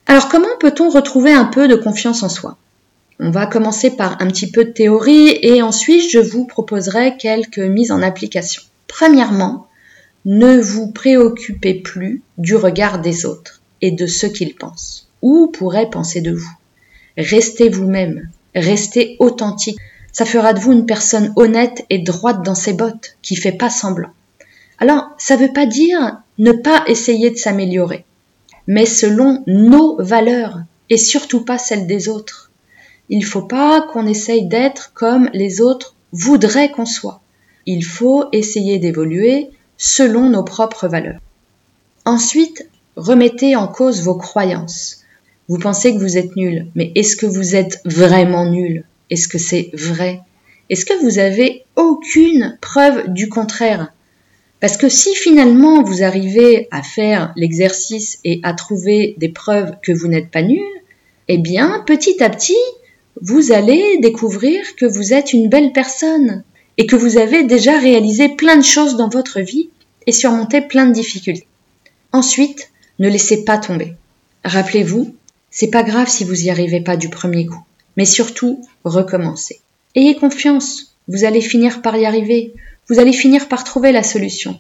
Alors 0.06 0.30
comment 0.30 0.58
peut-on 0.60 0.89
retrouver 0.89 1.34
un 1.34 1.45
peu 1.45 1.67
de 1.67 1.76
confiance 1.76 2.21
en 2.21 2.30
soi? 2.30 2.58
On 3.19 3.32
va 3.32 3.45
commencer 3.47 3.91
par 3.91 4.21
un 4.21 4.28
petit 4.28 4.52
peu 4.52 4.65
de 4.65 4.71
théorie 4.71 5.39
et 5.41 5.62
ensuite 5.62 6.10
je 6.10 6.19
vous 6.19 6.45
proposerai 6.45 7.17
quelques 7.17 7.60
mises 7.60 7.91
en 7.91 8.02
application. 8.02 8.62
Premièrement, 8.88 9.67
ne 10.26 10.60
vous 10.60 10.91
préoccupez 10.91 11.76
plus 11.76 12.21
du 12.38 12.56
regard 12.56 13.00
des 13.00 13.26
autres 13.26 13.61
et 13.82 13.91
de 13.91 14.08
ce 14.08 14.26
qu'ils 14.28 14.56
pensent 14.56 15.10
ou 15.22 15.48
pourraient 15.48 15.89
penser 15.89 16.22
de 16.22 16.34
vous? 16.34 16.52
Restez 17.17 17.70
vous-même, 17.70 18.30
restez 18.56 19.15
authentique. 19.20 19.78
Ça 20.12 20.26
fera 20.26 20.54
de 20.54 20.60
vous 20.60 20.74
une 20.74 20.86
personne 20.86 21.34
honnête 21.36 21.86
et 21.89 22.00
droite 22.00 22.44
dans 22.44 22.56
ses 22.56 22.74
bottes, 22.74 23.17
qui 23.22 23.36
fait 23.36 23.52
pas 23.52 23.70
semblant. 23.70 24.12
Alors, 24.80 25.10
ça 25.17 25.36
veut 25.36 25.54
pas 25.54 25.65
dire 25.65 26.22
ne 26.38 26.52
pas 26.52 26.84
essayer 26.88 27.30
de 27.30 27.38
s'améliorer, 27.38 28.04
mais 28.67 28.86
selon 28.86 29.44
nos 29.48 30.02
valeurs 30.02 30.60
et 30.89 30.98
surtout 30.98 31.46
pas 31.46 31.58
celles 31.58 31.88
des 31.88 32.10
autres. 32.10 32.52
Il 33.10 33.24
faut 33.26 33.44
pas 33.44 33.82
qu'on 33.82 34.08
essaye 34.08 34.48
d'être 34.48 34.91
comme 34.94 35.30
les 35.34 35.62
autres 35.62 35.96
voudraient 36.12 36.72
qu'on 36.72 36.86
soit. 36.86 37.22
Il 37.65 37.86
faut 37.86 38.26
essayer 38.32 38.80
d'évoluer 38.80 39.50
selon 39.78 40.30
nos 40.30 40.44
propres 40.44 40.88
valeurs. 40.88 41.20
Ensuite, 42.06 42.67
remettez 42.95 43.56
en 43.56 43.67
cause 43.67 44.01
vos 44.01 44.15
croyances. 44.15 45.01
Vous 45.47 45.58
pensez 45.58 45.93
que 45.93 45.99
vous 45.99 46.17
êtes 46.17 46.36
nul, 46.36 46.67
mais 46.75 46.91
est-ce 46.95 47.15
que 47.15 47.25
vous 47.25 47.56
êtes 47.56 47.82
vraiment 47.86 48.49
nul? 48.49 48.86
Est-ce 49.10 49.27
que 49.27 49.38
c'est 49.38 49.69
vrai? 49.73 50.21
Est-ce 50.69 50.86
que 50.86 51.01
vous 51.01 51.19
avez 51.19 51.65
aucune 51.75 52.58
preuve 52.62 53.10
du 53.10 53.27
contraire? 53.27 53.93
Parce 54.62 54.77
que 54.77 54.89
si 54.89 55.13
finalement 55.15 55.84
vous 55.84 56.04
arrivez 56.04 56.67
à 56.71 56.84
faire 56.84 57.34
l'exercice 57.36 58.19
et 58.23 58.39
à 58.43 58.54
trouver 58.54 59.15
des 59.17 59.30
preuves 59.30 59.73
que 59.82 59.91
vous 59.91 60.08
n'êtes 60.08 60.30
pas 60.30 60.43
nul, 60.43 60.62
eh 61.27 61.38
bien, 61.38 61.84
petit 61.86 62.23
à 62.23 62.30
petit, 62.30 62.56
vous 63.21 63.51
allez 63.51 63.97
découvrir 63.99 64.75
que 64.75 64.86
vous 64.86 65.13
êtes 65.13 65.34
une 65.34 65.49
belle 65.49 65.73
personne 65.73 66.43
et 66.77 66.86
que 66.86 66.95
vous 66.95 67.17
avez 67.17 67.43
déjà 67.43 67.77
réalisé 67.77 68.30
plein 68.30 68.58
de 68.58 68.63
choses 68.63 68.95
dans 68.95 69.10
votre 69.10 69.41
vie 69.41 69.69
et 70.08 70.12
surmonté 70.12 70.62
plein 70.62 70.86
de 70.86 70.93
difficultés. 70.93 71.47
Ensuite, 72.12 72.71
ne 73.02 73.10
laissez 73.10 73.44
pas 73.44 73.58
tomber. 73.58 73.96
Rappelez-vous, 74.46 75.14
c'est 75.50 75.70
pas 75.70 75.84
grave 75.84 76.08
si 76.08 76.24
vous 76.24 76.46
y 76.46 76.50
arrivez 76.50 76.80
pas 76.80 76.96
du 76.96 77.10
premier 77.10 77.46
coup, 77.46 77.64
mais 77.98 78.06
surtout, 78.06 78.66
recommencez. 78.86 79.60
Ayez 79.96 80.16
confiance, 80.16 80.96
vous 81.10 81.26
allez 81.26 81.42
finir 81.42 81.82
par 81.82 81.98
y 81.98 82.06
arriver 82.06 82.54
vous 82.92 83.00
allez 83.00 83.14
finir 83.14 83.48
par 83.48 83.64
trouver 83.64 83.94
la 83.94 84.04
solution. 84.04 84.60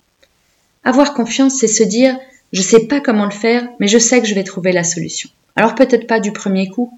Avoir 0.85 1.13
confiance, 1.13 1.57
c'est 1.59 1.67
se 1.67 1.83
dire 1.83 2.17
je 2.53 2.61
sais 2.61 2.87
pas 2.87 3.01
comment 3.01 3.25
le 3.25 3.31
faire, 3.31 3.67
mais 3.79 3.89
je 3.89 3.97
sais 3.97 4.21
que 4.21 4.27
je 4.27 4.33
vais 4.33 4.45
trouver 4.45 4.71
la 4.71 4.85
solution. 4.85 5.29
Alors 5.57 5.75
peut-être 5.75 6.07
pas 6.07 6.21
du 6.21 6.31
premier 6.31 6.69
coup, 6.69 6.97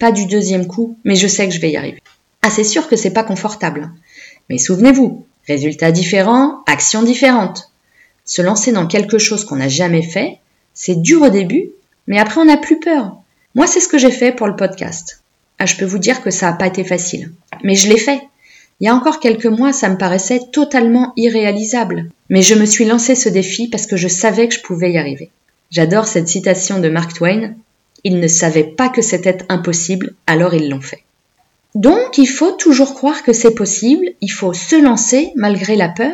pas 0.00 0.10
du 0.10 0.26
deuxième 0.26 0.66
coup, 0.66 0.98
mais 1.04 1.14
je 1.14 1.28
sais 1.28 1.46
que 1.46 1.54
je 1.54 1.60
vais 1.60 1.70
y 1.70 1.76
arriver. 1.76 2.02
Ah, 2.42 2.50
c'est 2.50 2.64
sûr 2.64 2.88
que 2.88 2.96
c'est 2.96 3.12
pas 3.12 3.22
confortable. 3.22 3.84
Hein. 3.84 3.94
Mais 4.50 4.58
souvenez-vous, 4.58 5.24
résultats 5.46 5.92
différents, 5.92 6.64
actions 6.66 7.04
différentes. 7.04 7.70
Se 8.24 8.42
lancer 8.42 8.72
dans 8.72 8.86
quelque 8.86 9.18
chose 9.18 9.44
qu'on 9.44 9.56
n'a 9.56 9.68
jamais 9.68 10.02
fait, 10.02 10.38
c'est 10.74 11.00
dur 11.00 11.22
au 11.22 11.30
début, 11.30 11.70
mais 12.06 12.18
après 12.18 12.40
on 12.40 12.44
n'a 12.44 12.56
plus 12.56 12.78
peur. 12.78 13.16
Moi, 13.54 13.68
c'est 13.68 13.80
ce 13.80 13.88
que 13.88 13.98
j'ai 13.98 14.10
fait 14.10 14.32
pour 14.32 14.48
le 14.48 14.56
podcast. 14.56 15.22
Ah, 15.58 15.66
je 15.66 15.76
peux 15.76 15.84
vous 15.84 15.98
dire 15.98 16.22
que 16.22 16.30
ça 16.30 16.50
n'a 16.50 16.56
pas 16.56 16.66
été 16.66 16.82
facile. 16.82 17.30
Mais 17.62 17.76
je 17.76 17.88
l'ai 17.88 17.98
fait. 17.98 18.20
Il 18.80 18.86
y 18.86 18.88
a 18.88 18.94
encore 18.94 19.20
quelques 19.20 19.46
mois, 19.46 19.72
ça 19.72 19.88
me 19.88 19.96
paraissait 19.96 20.40
totalement 20.52 21.12
irréalisable. 21.16 22.10
Mais 22.28 22.42
je 22.42 22.56
me 22.56 22.66
suis 22.66 22.84
lancé 22.84 23.14
ce 23.14 23.28
défi 23.28 23.68
parce 23.68 23.86
que 23.86 23.96
je 23.96 24.08
savais 24.08 24.48
que 24.48 24.54
je 24.54 24.62
pouvais 24.62 24.90
y 24.90 24.98
arriver. 24.98 25.30
J'adore 25.70 26.08
cette 26.08 26.28
citation 26.28 26.80
de 26.80 26.88
Mark 26.88 27.14
Twain. 27.14 27.54
Ils 28.02 28.18
ne 28.18 28.26
savaient 28.26 28.64
pas 28.64 28.88
que 28.88 29.00
c'était 29.00 29.38
impossible, 29.48 30.14
alors 30.26 30.54
ils 30.54 30.68
l'ont 30.68 30.80
fait. 30.80 31.04
Donc, 31.74 32.18
il 32.18 32.26
faut 32.26 32.52
toujours 32.52 32.94
croire 32.94 33.22
que 33.22 33.32
c'est 33.32 33.54
possible, 33.54 34.06
il 34.20 34.28
faut 34.28 34.52
se 34.52 34.76
lancer 34.76 35.32
malgré 35.36 35.74
la 35.76 35.88
peur, 35.88 36.12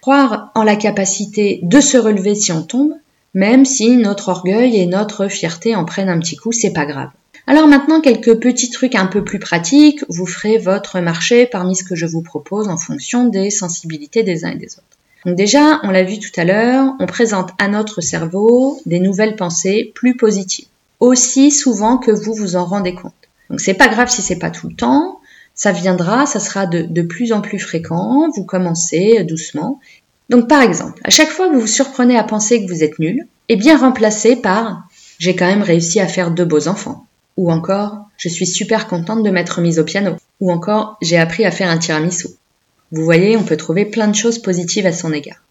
croire 0.00 0.50
en 0.54 0.62
la 0.62 0.76
capacité 0.76 1.60
de 1.62 1.80
se 1.80 1.96
relever 1.96 2.34
si 2.34 2.52
on 2.52 2.62
tombe, 2.62 2.92
même 3.34 3.64
si 3.64 3.96
notre 3.96 4.28
orgueil 4.28 4.76
et 4.76 4.86
notre 4.86 5.28
fierté 5.28 5.74
en 5.76 5.84
prennent 5.84 6.08
un 6.08 6.18
petit 6.18 6.36
coup, 6.36 6.52
c'est 6.52 6.72
pas 6.72 6.86
grave. 6.86 7.10
Alors 7.46 7.66
maintenant, 7.66 8.00
quelques 8.00 8.38
petits 8.38 8.70
trucs 8.70 8.94
un 8.94 9.06
peu 9.06 9.24
plus 9.24 9.38
pratiques. 9.38 10.04
Vous 10.08 10.26
ferez 10.26 10.58
votre 10.58 11.00
marché 11.00 11.46
parmi 11.46 11.74
ce 11.74 11.84
que 11.84 11.96
je 11.96 12.06
vous 12.06 12.22
propose 12.22 12.68
en 12.68 12.76
fonction 12.76 13.26
des 13.26 13.50
sensibilités 13.50 14.22
des 14.22 14.44
uns 14.44 14.52
et 14.52 14.56
des 14.56 14.74
autres. 14.74 14.98
Donc 15.26 15.36
déjà, 15.36 15.80
on 15.82 15.90
l'a 15.90 16.04
vu 16.04 16.18
tout 16.18 16.30
à 16.36 16.44
l'heure, 16.44 16.94
on 16.98 17.06
présente 17.06 17.50
à 17.58 17.68
notre 17.68 18.00
cerveau 18.00 18.80
des 18.86 19.00
nouvelles 19.00 19.36
pensées 19.36 19.92
plus 19.94 20.16
positives, 20.16 20.68
aussi 20.98 21.50
souvent 21.50 21.98
que 21.98 22.10
vous 22.10 22.34
vous 22.34 22.56
en 22.56 22.64
rendez 22.64 22.94
compte. 22.94 23.12
Donc 23.50 23.60
c'est 23.60 23.74
pas 23.74 23.88
grave 23.88 24.10
si 24.10 24.22
c'est 24.22 24.38
pas 24.38 24.50
tout 24.50 24.68
le 24.68 24.74
temps. 24.74 25.20
Ça 25.54 25.72
viendra, 25.72 26.24
ça 26.24 26.40
sera 26.40 26.66
de, 26.66 26.82
de 26.82 27.02
plus 27.02 27.32
en 27.32 27.42
plus 27.42 27.58
fréquent, 27.58 28.28
vous 28.34 28.44
commencez 28.44 29.24
doucement. 29.24 29.80
Donc 30.30 30.48
par 30.48 30.62
exemple, 30.62 31.00
à 31.04 31.10
chaque 31.10 31.28
fois 31.28 31.48
que 31.48 31.54
vous 31.54 31.62
vous 31.62 31.66
surprenez 31.66 32.16
à 32.16 32.22
penser 32.22 32.64
que 32.64 32.72
vous 32.72 32.84
êtes 32.84 32.98
nul, 33.00 33.26
eh 33.48 33.56
bien 33.56 33.76
remplacez 33.76 34.36
par 34.36 34.84
j'ai 35.18 35.36
quand 35.36 35.46
même 35.46 35.62
réussi 35.62 36.00
à 36.00 36.06
faire 36.06 36.30
deux 36.30 36.44
beaux 36.44 36.68
enfants. 36.68 37.06
Ou 37.36 37.50
encore, 37.50 38.06
je 38.16 38.28
suis 38.28 38.46
super 38.46 38.86
contente 38.86 39.22
de 39.22 39.30
m'être 39.30 39.60
mise 39.60 39.78
au 39.78 39.84
piano. 39.84 40.16
Ou 40.40 40.52
encore, 40.52 40.96
j'ai 41.02 41.18
appris 41.18 41.44
à 41.44 41.50
faire 41.50 41.68
un 41.68 41.78
tiramisu. 41.78 42.28
Vous 42.92 43.04
voyez, 43.04 43.36
on 43.36 43.42
peut 43.42 43.56
trouver 43.56 43.84
plein 43.84 44.08
de 44.08 44.14
choses 44.14 44.38
positives 44.38 44.86
à 44.86 44.92
son 44.92 45.12
égard. 45.12 45.42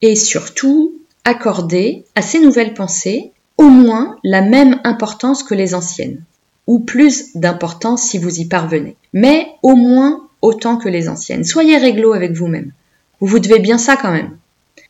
Et 0.00 0.16
surtout, 0.16 0.94
accorder 1.24 2.04
à 2.14 2.22
ces 2.22 2.40
nouvelles 2.40 2.74
pensées 2.74 3.32
au 3.58 3.68
moins 3.68 4.16
la 4.24 4.42
même 4.42 4.80
importance 4.84 5.42
que 5.42 5.54
les 5.54 5.74
anciennes, 5.74 6.22
ou 6.66 6.80
plus 6.80 7.36
d'importance 7.36 8.02
si 8.02 8.18
vous 8.18 8.40
y 8.40 8.46
parvenez, 8.46 8.96
mais 9.12 9.48
au 9.62 9.76
moins 9.76 10.28
autant 10.42 10.76
que 10.76 10.88
les 10.88 11.08
anciennes. 11.08 11.44
Soyez 11.44 11.76
réglo 11.76 12.12
avec 12.14 12.32
vous-même. 12.32 12.72
Vous 13.20 13.26
vous 13.26 13.38
devez 13.38 13.58
bien 13.58 13.78
ça 13.78 13.96
quand 13.96 14.12
même. 14.12 14.36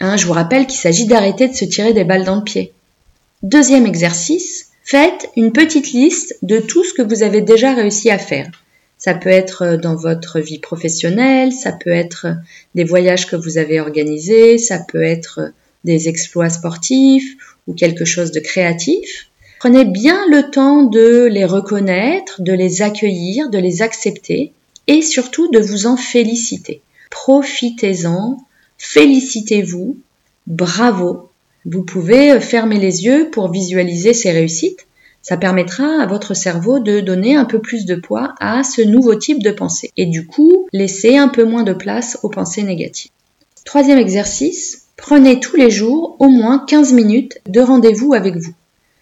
Hein, 0.00 0.16
je 0.16 0.26
vous 0.26 0.32
rappelle 0.32 0.66
qu'il 0.66 0.78
s'agit 0.78 1.06
d'arrêter 1.06 1.48
de 1.48 1.54
se 1.54 1.64
tirer 1.64 1.92
des 1.92 2.04
balles 2.04 2.24
dans 2.24 2.36
le 2.36 2.44
pied. 2.44 2.72
Deuxième 3.42 3.86
exercice, 3.86 4.70
faites 4.82 5.30
une 5.36 5.52
petite 5.52 5.92
liste 5.92 6.36
de 6.42 6.58
tout 6.58 6.84
ce 6.84 6.94
que 6.94 7.02
vous 7.02 7.22
avez 7.22 7.40
déjà 7.40 7.74
réussi 7.74 8.10
à 8.10 8.18
faire. 8.18 8.50
Ça 8.98 9.14
peut 9.14 9.28
être 9.28 9.62
euh, 9.62 9.76
dans 9.76 9.96
votre 9.96 10.40
vie 10.40 10.58
professionnelle, 10.58 11.52
ça 11.52 11.72
peut 11.72 11.90
être 11.90 12.26
euh, 12.26 12.34
des 12.74 12.84
voyages 12.84 13.26
que 13.26 13.36
vous 13.36 13.58
avez 13.58 13.80
organisés, 13.80 14.56
ça 14.56 14.78
peut 14.78 15.02
être 15.02 15.40
euh, 15.40 15.48
des 15.84 16.08
exploits 16.08 16.48
sportifs 16.48 17.36
ou 17.66 17.74
quelque 17.74 18.04
chose 18.04 18.30
de 18.30 18.40
créatif. 18.40 19.28
Prenez 19.58 19.84
bien 19.84 20.24
le 20.30 20.50
temps 20.50 20.84
de 20.84 21.24
les 21.24 21.44
reconnaître, 21.44 22.40
de 22.40 22.52
les 22.52 22.82
accueillir, 22.82 23.50
de 23.50 23.58
les 23.58 23.82
accepter 23.82 24.52
et 24.86 25.02
surtout 25.02 25.50
de 25.50 25.58
vous 25.58 25.86
en 25.86 25.96
féliciter. 25.96 26.80
Profitez-en, 27.14 28.36
félicitez-vous, 28.76 29.96
bravo. 30.46 31.30
Vous 31.64 31.82
pouvez 31.82 32.38
fermer 32.40 32.78
les 32.78 33.04
yeux 33.04 33.30
pour 33.30 33.50
visualiser 33.50 34.12
ces 34.12 34.30
réussites 34.30 34.86
ça 35.24 35.38
permettra 35.38 36.02
à 36.02 36.06
votre 36.06 36.34
cerveau 36.34 36.80
de 36.80 37.00
donner 37.00 37.34
un 37.34 37.46
peu 37.46 37.58
plus 37.58 37.86
de 37.86 37.94
poids 37.94 38.34
à 38.40 38.62
ce 38.62 38.82
nouveau 38.82 39.14
type 39.14 39.42
de 39.42 39.52
pensée 39.52 39.90
et 39.96 40.04
du 40.04 40.26
coup 40.26 40.68
laisser 40.74 41.16
un 41.16 41.28
peu 41.28 41.44
moins 41.44 41.62
de 41.62 41.72
place 41.72 42.18
aux 42.22 42.28
pensées 42.28 42.62
négatives. 42.62 43.10
Troisième 43.64 43.98
exercice, 43.98 44.82
prenez 44.98 45.40
tous 45.40 45.56
les 45.56 45.70
jours 45.70 46.16
au 46.18 46.28
moins 46.28 46.62
15 46.68 46.92
minutes 46.92 47.38
de 47.48 47.62
rendez-vous 47.62 48.12
avec 48.12 48.36
vous. 48.36 48.52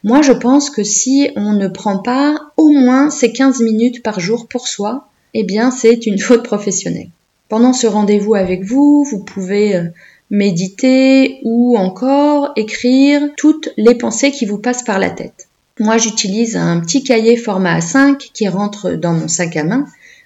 Moi, 0.04 0.22
je 0.22 0.32
pense 0.32 0.70
que 0.70 0.84
si 0.84 1.28
on 1.34 1.54
ne 1.54 1.66
prend 1.66 1.98
pas 1.98 2.36
au 2.56 2.68
moins 2.68 3.10
ces 3.10 3.32
15 3.32 3.60
minutes 3.60 4.04
par 4.04 4.20
jour 4.20 4.46
pour 4.46 4.68
soi, 4.68 5.08
eh 5.34 5.42
bien, 5.42 5.72
c'est 5.72 6.06
une 6.06 6.18
faute 6.20 6.44
professionnelle. 6.44 7.10
Pendant 7.52 7.74
ce 7.74 7.86
rendez-vous 7.86 8.34
avec 8.34 8.64
vous, 8.64 9.04
vous 9.04 9.22
pouvez 9.22 9.76
euh, 9.76 9.84
méditer 10.30 11.38
ou 11.42 11.76
encore 11.76 12.50
écrire 12.56 13.20
toutes 13.36 13.68
les 13.76 13.94
pensées 13.94 14.30
qui 14.30 14.46
vous 14.46 14.56
passent 14.56 14.84
par 14.84 14.98
la 14.98 15.10
tête. 15.10 15.48
Moi, 15.78 15.98
j'utilise 15.98 16.56
un 16.56 16.80
petit 16.80 17.04
cahier 17.04 17.36
format 17.36 17.78
A5 17.78 18.16
qui 18.32 18.48
rentre 18.48 18.92
dans 18.92 19.12
mon 19.12 19.28
sac 19.28 19.54
à 19.58 19.64
main, 19.64 19.84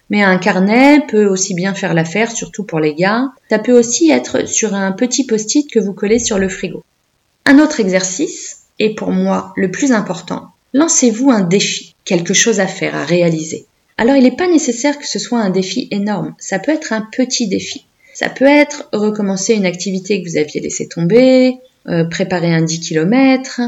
mais 0.09 0.23
un 0.23 0.39
carnet 0.39 1.01
peut 1.09 1.27
aussi 1.27 1.55
bien 1.55 1.75
faire 1.75 1.95
l'affaire, 1.95 2.31
surtout 2.31 2.62
pour 2.62 2.79
les 2.79 2.95
gars. 2.95 3.33
Ça 3.51 3.59
peut 3.59 3.77
aussi 3.77 4.09
être 4.09 4.47
sur 4.47 4.75
un 4.75 4.93
petit 4.93 5.27
post-it 5.27 5.69
que 5.69 5.81
vous 5.81 5.95
collez 5.95 6.21
sur 6.21 6.39
le 6.39 6.49
frigo. 6.49 6.85
Un 7.45 7.59
autre 7.59 7.81
exercice, 7.81 8.59
et 8.79 8.95
pour 8.95 9.11
moi 9.11 9.53
le 9.57 9.73
plus 9.73 9.91
important, 9.91 10.53
lancez-vous 10.75 11.33
un 11.33 11.43
défi, 11.43 11.97
quelque 12.05 12.35
chose 12.35 12.61
à 12.61 12.69
faire, 12.69 12.95
à 12.95 13.05
réaliser. 13.05 13.67
Alors 13.99 14.17
il 14.17 14.25
n'est 14.25 14.37
pas 14.37 14.49
nécessaire 14.49 14.99
que 14.99 15.07
ce 15.07 15.19
soit 15.19 15.41
un 15.41 15.51
défi 15.51 15.89
énorme, 15.91 16.35
ça 16.39 16.59
peut 16.59 16.73
être 16.73 16.93
un 16.93 17.07
petit 17.13 17.49
défi. 17.49 17.87
Ça 18.15 18.29
peut 18.31 18.47
être 18.47 18.89
recommencer 18.93 19.55
une 19.55 19.67
activité 19.67 20.23
que 20.23 20.29
vous 20.29 20.37
aviez 20.39 20.61
laissé 20.61 20.89
tomber, 20.89 21.59
euh, 21.89 22.05
préparer 22.05 22.55
un 22.55 22.63
10 22.63 22.81
km, 22.81 23.61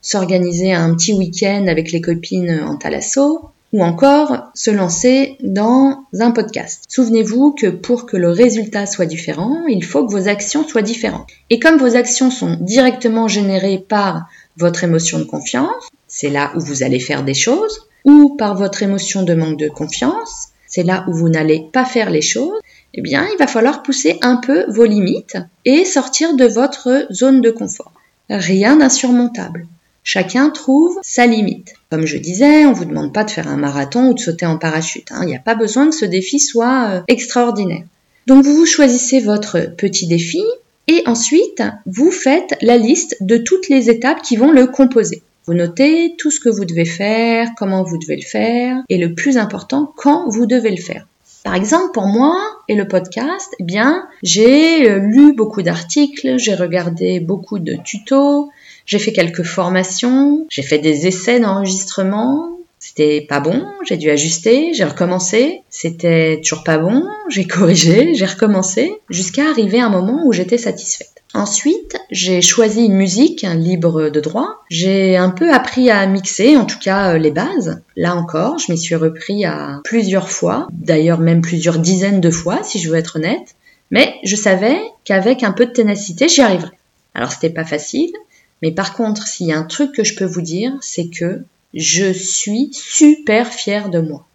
s'organiser 0.00 0.72
un 0.72 0.94
petit 0.94 1.14
week-end 1.14 1.66
avec 1.68 1.90
les 1.90 2.00
copines 2.00 2.60
en 2.66 2.76
thalasso, 2.76 3.50
ou 3.74 3.82
encore 3.82 4.50
se 4.54 4.70
lancer 4.70 5.36
dans 5.40 6.04
un 6.20 6.30
podcast. 6.30 6.84
Souvenez-vous 6.88 7.52
que 7.52 7.66
pour 7.66 8.06
que 8.06 8.16
le 8.16 8.30
résultat 8.30 8.86
soit 8.86 9.06
différent, 9.06 9.66
il 9.66 9.82
faut 9.82 10.06
que 10.06 10.12
vos 10.12 10.28
actions 10.28 10.68
soient 10.68 10.82
différentes. 10.82 11.26
Et 11.50 11.58
comme 11.58 11.78
vos 11.78 11.96
actions 11.96 12.30
sont 12.30 12.56
directement 12.60 13.26
générées 13.26 13.84
par 13.88 14.28
votre 14.56 14.84
émotion 14.84 15.18
de 15.18 15.24
confiance, 15.24 15.88
c'est 16.06 16.30
là 16.30 16.52
où 16.54 16.60
vous 16.60 16.84
allez 16.84 17.00
faire 17.00 17.24
des 17.24 17.34
choses, 17.34 17.88
ou 18.04 18.36
par 18.36 18.54
votre 18.54 18.82
émotion 18.82 19.22
de 19.22 19.34
manque 19.34 19.58
de 19.58 19.68
confiance, 19.68 20.48
c'est 20.66 20.82
là 20.82 21.04
où 21.08 21.14
vous 21.14 21.28
n'allez 21.28 21.68
pas 21.72 21.84
faire 21.84 22.10
les 22.10 22.22
choses, 22.22 22.60
eh 22.94 23.00
bien, 23.00 23.26
il 23.32 23.38
va 23.38 23.46
falloir 23.46 23.82
pousser 23.82 24.18
un 24.22 24.36
peu 24.36 24.64
vos 24.68 24.84
limites 24.84 25.36
et 25.64 25.84
sortir 25.84 26.36
de 26.36 26.44
votre 26.44 27.06
zone 27.12 27.40
de 27.40 27.50
confort. 27.50 27.92
Rien 28.30 28.76
d'insurmontable. 28.76 29.66
Chacun 30.02 30.50
trouve 30.50 30.98
sa 31.02 31.26
limite. 31.26 31.74
Comme 31.90 32.06
je 32.06 32.18
disais, 32.18 32.66
on 32.66 32.72
vous 32.72 32.84
demande 32.84 33.12
pas 33.12 33.24
de 33.24 33.30
faire 33.30 33.48
un 33.48 33.56
marathon 33.56 34.08
ou 34.08 34.14
de 34.14 34.20
sauter 34.20 34.46
en 34.46 34.58
parachute. 34.58 35.10
Hein. 35.10 35.20
Il 35.22 35.28
n'y 35.28 35.36
a 35.36 35.40
pas 35.40 35.54
besoin 35.54 35.88
que 35.88 35.94
ce 35.94 36.04
défi 36.04 36.38
soit 36.38 36.88
euh, 36.88 37.00
extraordinaire. 37.08 37.84
Donc 38.26 38.44
vous 38.44 38.66
choisissez 38.66 39.20
votre 39.20 39.74
petit 39.76 40.06
défi 40.06 40.42
et 40.88 41.02
ensuite 41.06 41.62
vous 41.86 42.10
faites 42.10 42.54
la 42.60 42.76
liste 42.76 43.16
de 43.20 43.38
toutes 43.38 43.68
les 43.68 43.90
étapes 43.90 44.22
qui 44.22 44.36
vont 44.36 44.50
le 44.50 44.66
composer. 44.66 45.22
Vous 45.46 45.54
notez 45.54 46.14
tout 46.18 46.30
ce 46.30 46.40
que 46.40 46.48
vous 46.48 46.64
devez 46.64 46.86
faire, 46.86 47.48
comment 47.56 47.82
vous 47.82 47.98
devez 47.98 48.16
le 48.16 48.22
faire 48.22 48.78
et 48.88 48.98
le 48.98 49.14
plus 49.14 49.36
important, 49.36 49.92
quand 49.96 50.28
vous 50.28 50.46
devez 50.46 50.70
le 50.70 50.80
faire. 50.80 51.06
Par 51.44 51.54
exemple, 51.54 51.92
pour 51.92 52.06
moi 52.06 52.40
et 52.68 52.74
le 52.74 52.88
podcast, 52.88 53.54
eh 53.58 53.64
bien, 53.64 54.08
j'ai 54.22 54.90
euh, 54.90 54.98
lu 54.98 55.34
beaucoup 55.34 55.60
d'articles, 55.60 56.38
j'ai 56.38 56.54
regardé 56.54 57.20
beaucoup 57.20 57.58
de 57.58 57.74
tutos, 57.74 58.48
j'ai 58.86 58.98
fait 58.98 59.12
quelques 59.12 59.42
formations, 59.42 60.46
j'ai 60.48 60.62
fait 60.62 60.78
des 60.78 61.06
essais 61.06 61.40
d'enregistrement. 61.40 62.53
C'était 62.86 63.22
pas 63.26 63.40
bon, 63.40 63.64
j'ai 63.88 63.96
dû 63.96 64.10
ajuster, 64.10 64.74
j'ai 64.74 64.84
recommencé. 64.84 65.62
C'était 65.70 66.38
toujours 66.42 66.64
pas 66.64 66.76
bon, 66.76 67.02
j'ai 67.30 67.46
corrigé, 67.46 68.12
j'ai 68.14 68.26
recommencé, 68.26 68.92
jusqu'à 69.08 69.48
arriver 69.48 69.80
à 69.80 69.86
un 69.86 69.88
moment 69.88 70.20
où 70.26 70.34
j'étais 70.34 70.58
satisfaite. 70.58 71.22
Ensuite, 71.32 71.96
j'ai 72.10 72.42
choisi 72.42 72.84
une 72.84 72.96
musique 72.96 73.46
libre 73.56 74.10
de 74.10 74.20
droit. 74.20 74.62
J'ai 74.68 75.16
un 75.16 75.30
peu 75.30 75.50
appris 75.50 75.90
à 75.90 76.06
mixer, 76.06 76.58
en 76.58 76.66
tout 76.66 76.78
cas 76.78 77.14
euh, 77.14 77.18
les 77.18 77.30
bases. 77.30 77.80
Là 77.96 78.14
encore, 78.16 78.58
je 78.58 78.70
m'y 78.70 78.76
suis 78.76 78.96
repris 78.96 79.46
à 79.46 79.80
plusieurs 79.84 80.30
fois, 80.30 80.68
d'ailleurs 80.70 81.20
même 81.20 81.40
plusieurs 81.40 81.78
dizaines 81.78 82.20
de 82.20 82.30
fois, 82.30 82.62
si 82.64 82.80
je 82.80 82.90
veux 82.90 82.98
être 82.98 83.16
honnête. 83.16 83.54
Mais 83.92 84.14
je 84.24 84.36
savais 84.36 84.78
qu'avec 85.04 85.42
un 85.42 85.52
peu 85.52 85.64
de 85.64 85.72
ténacité, 85.72 86.28
j'y 86.28 86.42
arriverais. 86.42 86.78
Alors 87.14 87.32
c'était 87.32 87.48
pas 87.48 87.64
facile, 87.64 88.12
mais 88.60 88.72
par 88.72 88.92
contre, 88.92 89.26
s'il 89.26 89.46
y 89.46 89.52
a 89.52 89.58
un 89.58 89.64
truc 89.64 89.92
que 89.92 90.04
je 90.04 90.16
peux 90.16 90.26
vous 90.26 90.42
dire, 90.42 90.74
c'est 90.82 91.08
que 91.08 91.44
je 91.74 92.12
suis 92.12 92.70
super 92.72 93.52
fière 93.52 93.90
de 93.90 94.00
moi. 94.00 94.26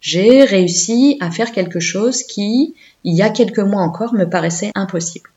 J'ai 0.00 0.44
réussi 0.44 1.16
à 1.20 1.30
faire 1.30 1.52
quelque 1.52 1.80
chose 1.80 2.22
qui, 2.22 2.74
il 3.04 3.14
y 3.14 3.22
a 3.22 3.30
quelques 3.30 3.58
mois 3.58 3.82
encore, 3.82 4.14
me 4.14 4.28
paraissait 4.28 4.70
impossible. 4.74 5.30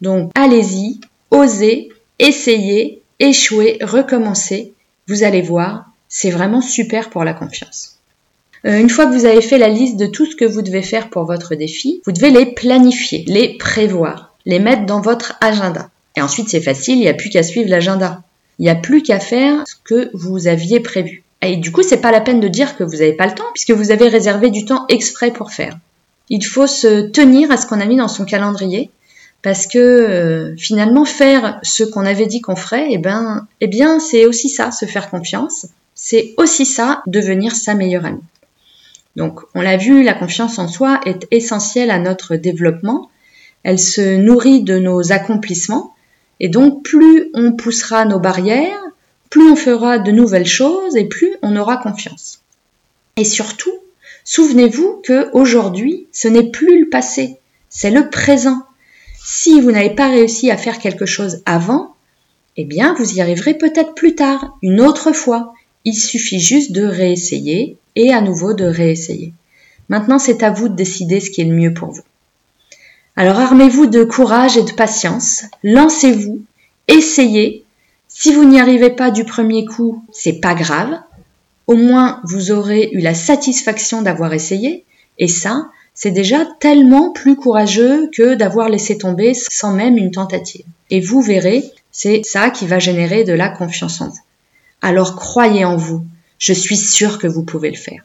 Donc, 0.00 0.30
allez-y, 0.34 1.00
osez, 1.30 1.90
essayez, 2.18 3.02
échouez, 3.18 3.78
recommencez. 3.82 4.74
Vous 5.06 5.22
allez 5.22 5.42
voir, 5.42 5.86
c'est 6.08 6.30
vraiment 6.30 6.60
super 6.60 7.10
pour 7.10 7.24
la 7.24 7.34
confiance. 7.34 7.98
Euh, 8.66 8.78
une 8.78 8.90
fois 8.90 9.06
que 9.06 9.14
vous 9.14 9.24
avez 9.24 9.40
fait 9.40 9.58
la 9.58 9.68
liste 9.68 9.96
de 9.96 10.06
tout 10.06 10.26
ce 10.26 10.36
que 10.36 10.44
vous 10.44 10.62
devez 10.62 10.82
faire 10.82 11.08
pour 11.08 11.24
votre 11.24 11.54
défi, 11.54 12.02
vous 12.04 12.12
devez 12.12 12.30
les 12.30 12.46
planifier, 12.46 13.24
les 13.26 13.56
prévoir, 13.56 14.34
les 14.44 14.58
mettre 14.58 14.86
dans 14.86 15.00
votre 15.00 15.36
agenda. 15.40 15.90
Et 16.16 16.20
ensuite, 16.20 16.48
c'est 16.48 16.60
facile, 16.60 16.96
il 16.96 17.00
n'y 17.00 17.08
a 17.08 17.14
plus 17.14 17.30
qu'à 17.30 17.42
suivre 17.42 17.70
l'agenda. 17.70 18.22
Il 18.60 18.64
n'y 18.64 18.68
a 18.68 18.74
plus 18.74 19.02
qu'à 19.02 19.18
faire 19.18 19.64
ce 19.66 19.74
que 19.82 20.10
vous 20.12 20.46
aviez 20.46 20.80
prévu. 20.80 21.24
Et 21.40 21.56
du 21.56 21.72
coup, 21.72 21.82
c'est 21.82 22.02
pas 22.02 22.12
la 22.12 22.20
peine 22.20 22.40
de 22.40 22.48
dire 22.48 22.76
que 22.76 22.84
vous 22.84 22.98
n'avez 22.98 23.14
pas 23.14 23.26
le 23.26 23.34
temps, 23.34 23.50
puisque 23.54 23.70
vous 23.70 23.90
avez 23.90 24.08
réservé 24.08 24.50
du 24.50 24.66
temps 24.66 24.84
exprès 24.90 25.32
pour 25.32 25.50
faire. 25.50 25.78
Il 26.28 26.44
faut 26.44 26.66
se 26.66 27.08
tenir 27.08 27.50
à 27.50 27.56
ce 27.56 27.66
qu'on 27.66 27.80
a 27.80 27.86
mis 27.86 27.96
dans 27.96 28.06
son 28.06 28.26
calendrier, 28.26 28.90
parce 29.40 29.66
que 29.66 29.78
euh, 29.78 30.54
finalement, 30.58 31.06
faire 31.06 31.58
ce 31.62 31.84
qu'on 31.84 32.04
avait 32.04 32.26
dit 32.26 32.42
qu'on 32.42 32.54
ferait, 32.54 32.88
eh 32.90 32.98
ben, 32.98 33.48
eh 33.62 33.66
bien, 33.66 33.98
c'est 33.98 34.26
aussi 34.26 34.50
ça, 34.50 34.70
se 34.70 34.84
faire 34.84 35.08
confiance. 35.08 35.66
C'est 35.94 36.34
aussi 36.36 36.66
ça, 36.66 37.02
devenir 37.06 37.56
sa 37.56 37.74
meilleure 37.74 38.04
amie. 38.04 38.20
Donc, 39.16 39.40
on 39.54 39.62
l'a 39.62 39.78
vu, 39.78 40.02
la 40.02 40.12
confiance 40.12 40.58
en 40.58 40.68
soi 40.68 41.00
est 41.06 41.26
essentielle 41.30 41.90
à 41.90 41.98
notre 41.98 42.36
développement. 42.36 43.10
Elle 43.62 43.78
se 43.78 44.16
nourrit 44.16 44.62
de 44.62 44.78
nos 44.78 45.12
accomplissements 45.12 45.94
et 46.40 46.48
donc, 46.48 46.82
plus 46.82 47.30
on 47.34 47.52
poussera 47.52 48.06
nos 48.06 48.18
barrières, 48.18 48.82
plus 49.28 49.48
on 49.48 49.56
fera 49.56 49.98
de 49.98 50.10
nouvelles 50.10 50.46
choses 50.46 50.96
et 50.96 51.04
plus 51.04 51.36
on 51.42 51.56
aura 51.56 51.76
confiance. 51.76 52.42
Et 53.16 53.24
surtout, 53.24 53.72
souvenez-vous 54.24 55.02
que 55.04 55.30
aujourd'hui, 55.34 56.08
ce 56.12 56.28
n'est 56.28 56.50
plus 56.50 56.80
le 56.80 56.88
passé, 56.88 57.38
c'est 57.68 57.90
le 57.90 58.10
présent. 58.10 58.62
Si 59.22 59.60
vous 59.60 59.70
n'avez 59.70 59.94
pas 59.94 60.08
réussi 60.08 60.50
à 60.50 60.56
faire 60.56 60.78
quelque 60.78 61.06
chose 61.06 61.42
avant, 61.44 61.94
eh 62.56 62.64
bien, 62.64 62.94
vous 62.94 63.14
y 63.14 63.20
arriverez 63.20 63.54
peut-être 63.54 63.94
plus 63.94 64.14
tard, 64.14 64.58
une 64.62 64.80
autre 64.80 65.12
fois. 65.12 65.54
Il 65.84 65.94
suffit 65.94 66.40
juste 66.40 66.72
de 66.72 66.84
réessayer 66.84 67.76
et 67.96 68.12
à 68.12 68.20
nouveau 68.20 68.54
de 68.54 68.64
réessayer. 68.64 69.32
Maintenant, 69.88 70.18
c'est 70.18 70.42
à 70.42 70.50
vous 70.50 70.68
de 70.68 70.74
décider 70.74 71.20
ce 71.20 71.30
qui 71.30 71.42
est 71.42 71.44
le 71.44 71.54
mieux 71.54 71.74
pour 71.74 71.90
vous. 71.90 72.02
Alors 73.20 73.38
armez-vous 73.38 73.86
de 73.86 74.02
courage 74.02 74.56
et 74.56 74.62
de 74.62 74.72
patience, 74.72 75.42
lancez-vous, 75.62 76.40
essayez. 76.88 77.66
Si 78.08 78.32
vous 78.32 78.46
n'y 78.46 78.58
arrivez 78.58 78.88
pas 78.88 79.10
du 79.10 79.24
premier 79.24 79.66
coup, 79.66 80.02
c'est 80.10 80.40
pas 80.40 80.54
grave. 80.54 81.00
Au 81.66 81.74
moins, 81.74 82.22
vous 82.24 82.50
aurez 82.50 82.88
eu 82.92 83.00
la 83.00 83.12
satisfaction 83.12 84.00
d'avoir 84.00 84.32
essayé, 84.32 84.86
et 85.18 85.28
ça, 85.28 85.66
c'est 85.92 86.12
déjà 86.12 86.46
tellement 86.60 87.12
plus 87.12 87.36
courageux 87.36 88.08
que 88.10 88.36
d'avoir 88.36 88.70
laissé 88.70 88.96
tomber 88.96 89.34
sans 89.34 89.74
même 89.74 89.98
une 89.98 90.12
tentative. 90.12 90.64
Et 90.88 91.02
vous 91.02 91.20
verrez, 91.20 91.62
c'est 91.92 92.22
ça 92.24 92.48
qui 92.48 92.66
va 92.66 92.78
générer 92.78 93.24
de 93.24 93.34
la 93.34 93.50
confiance 93.50 94.00
en 94.00 94.08
vous. 94.08 94.24
Alors 94.80 95.14
croyez 95.14 95.66
en 95.66 95.76
vous, 95.76 96.06
je 96.38 96.54
suis 96.54 96.78
sûre 96.78 97.18
que 97.18 97.26
vous 97.26 97.42
pouvez 97.42 97.70
le 97.70 97.76
faire. 97.76 98.02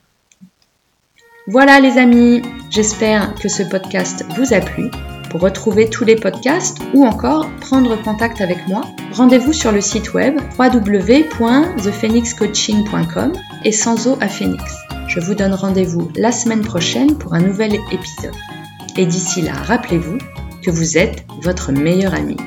Voilà 1.47 1.79
les 1.79 1.99
amis, 1.99 2.41
j'espère 2.71 3.35
que 3.35 3.49
ce 3.49 3.61
podcast 3.61 4.25
vous 4.35 4.51
a 4.51 4.61
plu. 4.61 4.89
Pour 5.29 5.41
retrouver 5.41 5.87
tous 5.87 6.03
les 6.03 6.15
podcasts 6.15 6.79
ou 6.95 7.05
encore 7.05 7.47
prendre 7.61 8.01
contact 8.01 8.41
avec 8.41 8.67
moi, 8.67 8.81
rendez-vous 9.11 9.53
sur 9.53 9.71
le 9.71 9.79
site 9.79 10.15
web 10.15 10.39
www.thephoenixcoaching.com 10.57 13.33
et 13.63 13.71
sans 13.71 14.07
eau 14.07 14.17
à 14.21 14.27
Phoenix. 14.27 14.63
Je 15.07 15.19
vous 15.19 15.35
donne 15.35 15.53
rendez-vous 15.53 16.09
la 16.15 16.31
semaine 16.31 16.61
prochaine 16.61 17.15
pour 17.15 17.35
un 17.35 17.41
nouvel 17.41 17.75
épisode. 17.91 18.33
Et 18.97 19.05
d'ici 19.05 19.43
là, 19.43 19.53
rappelez-vous 19.53 20.17
que 20.63 20.71
vous 20.71 20.97
êtes 20.97 21.27
votre 21.43 21.71
meilleur 21.71 22.15
ami. 22.15 22.37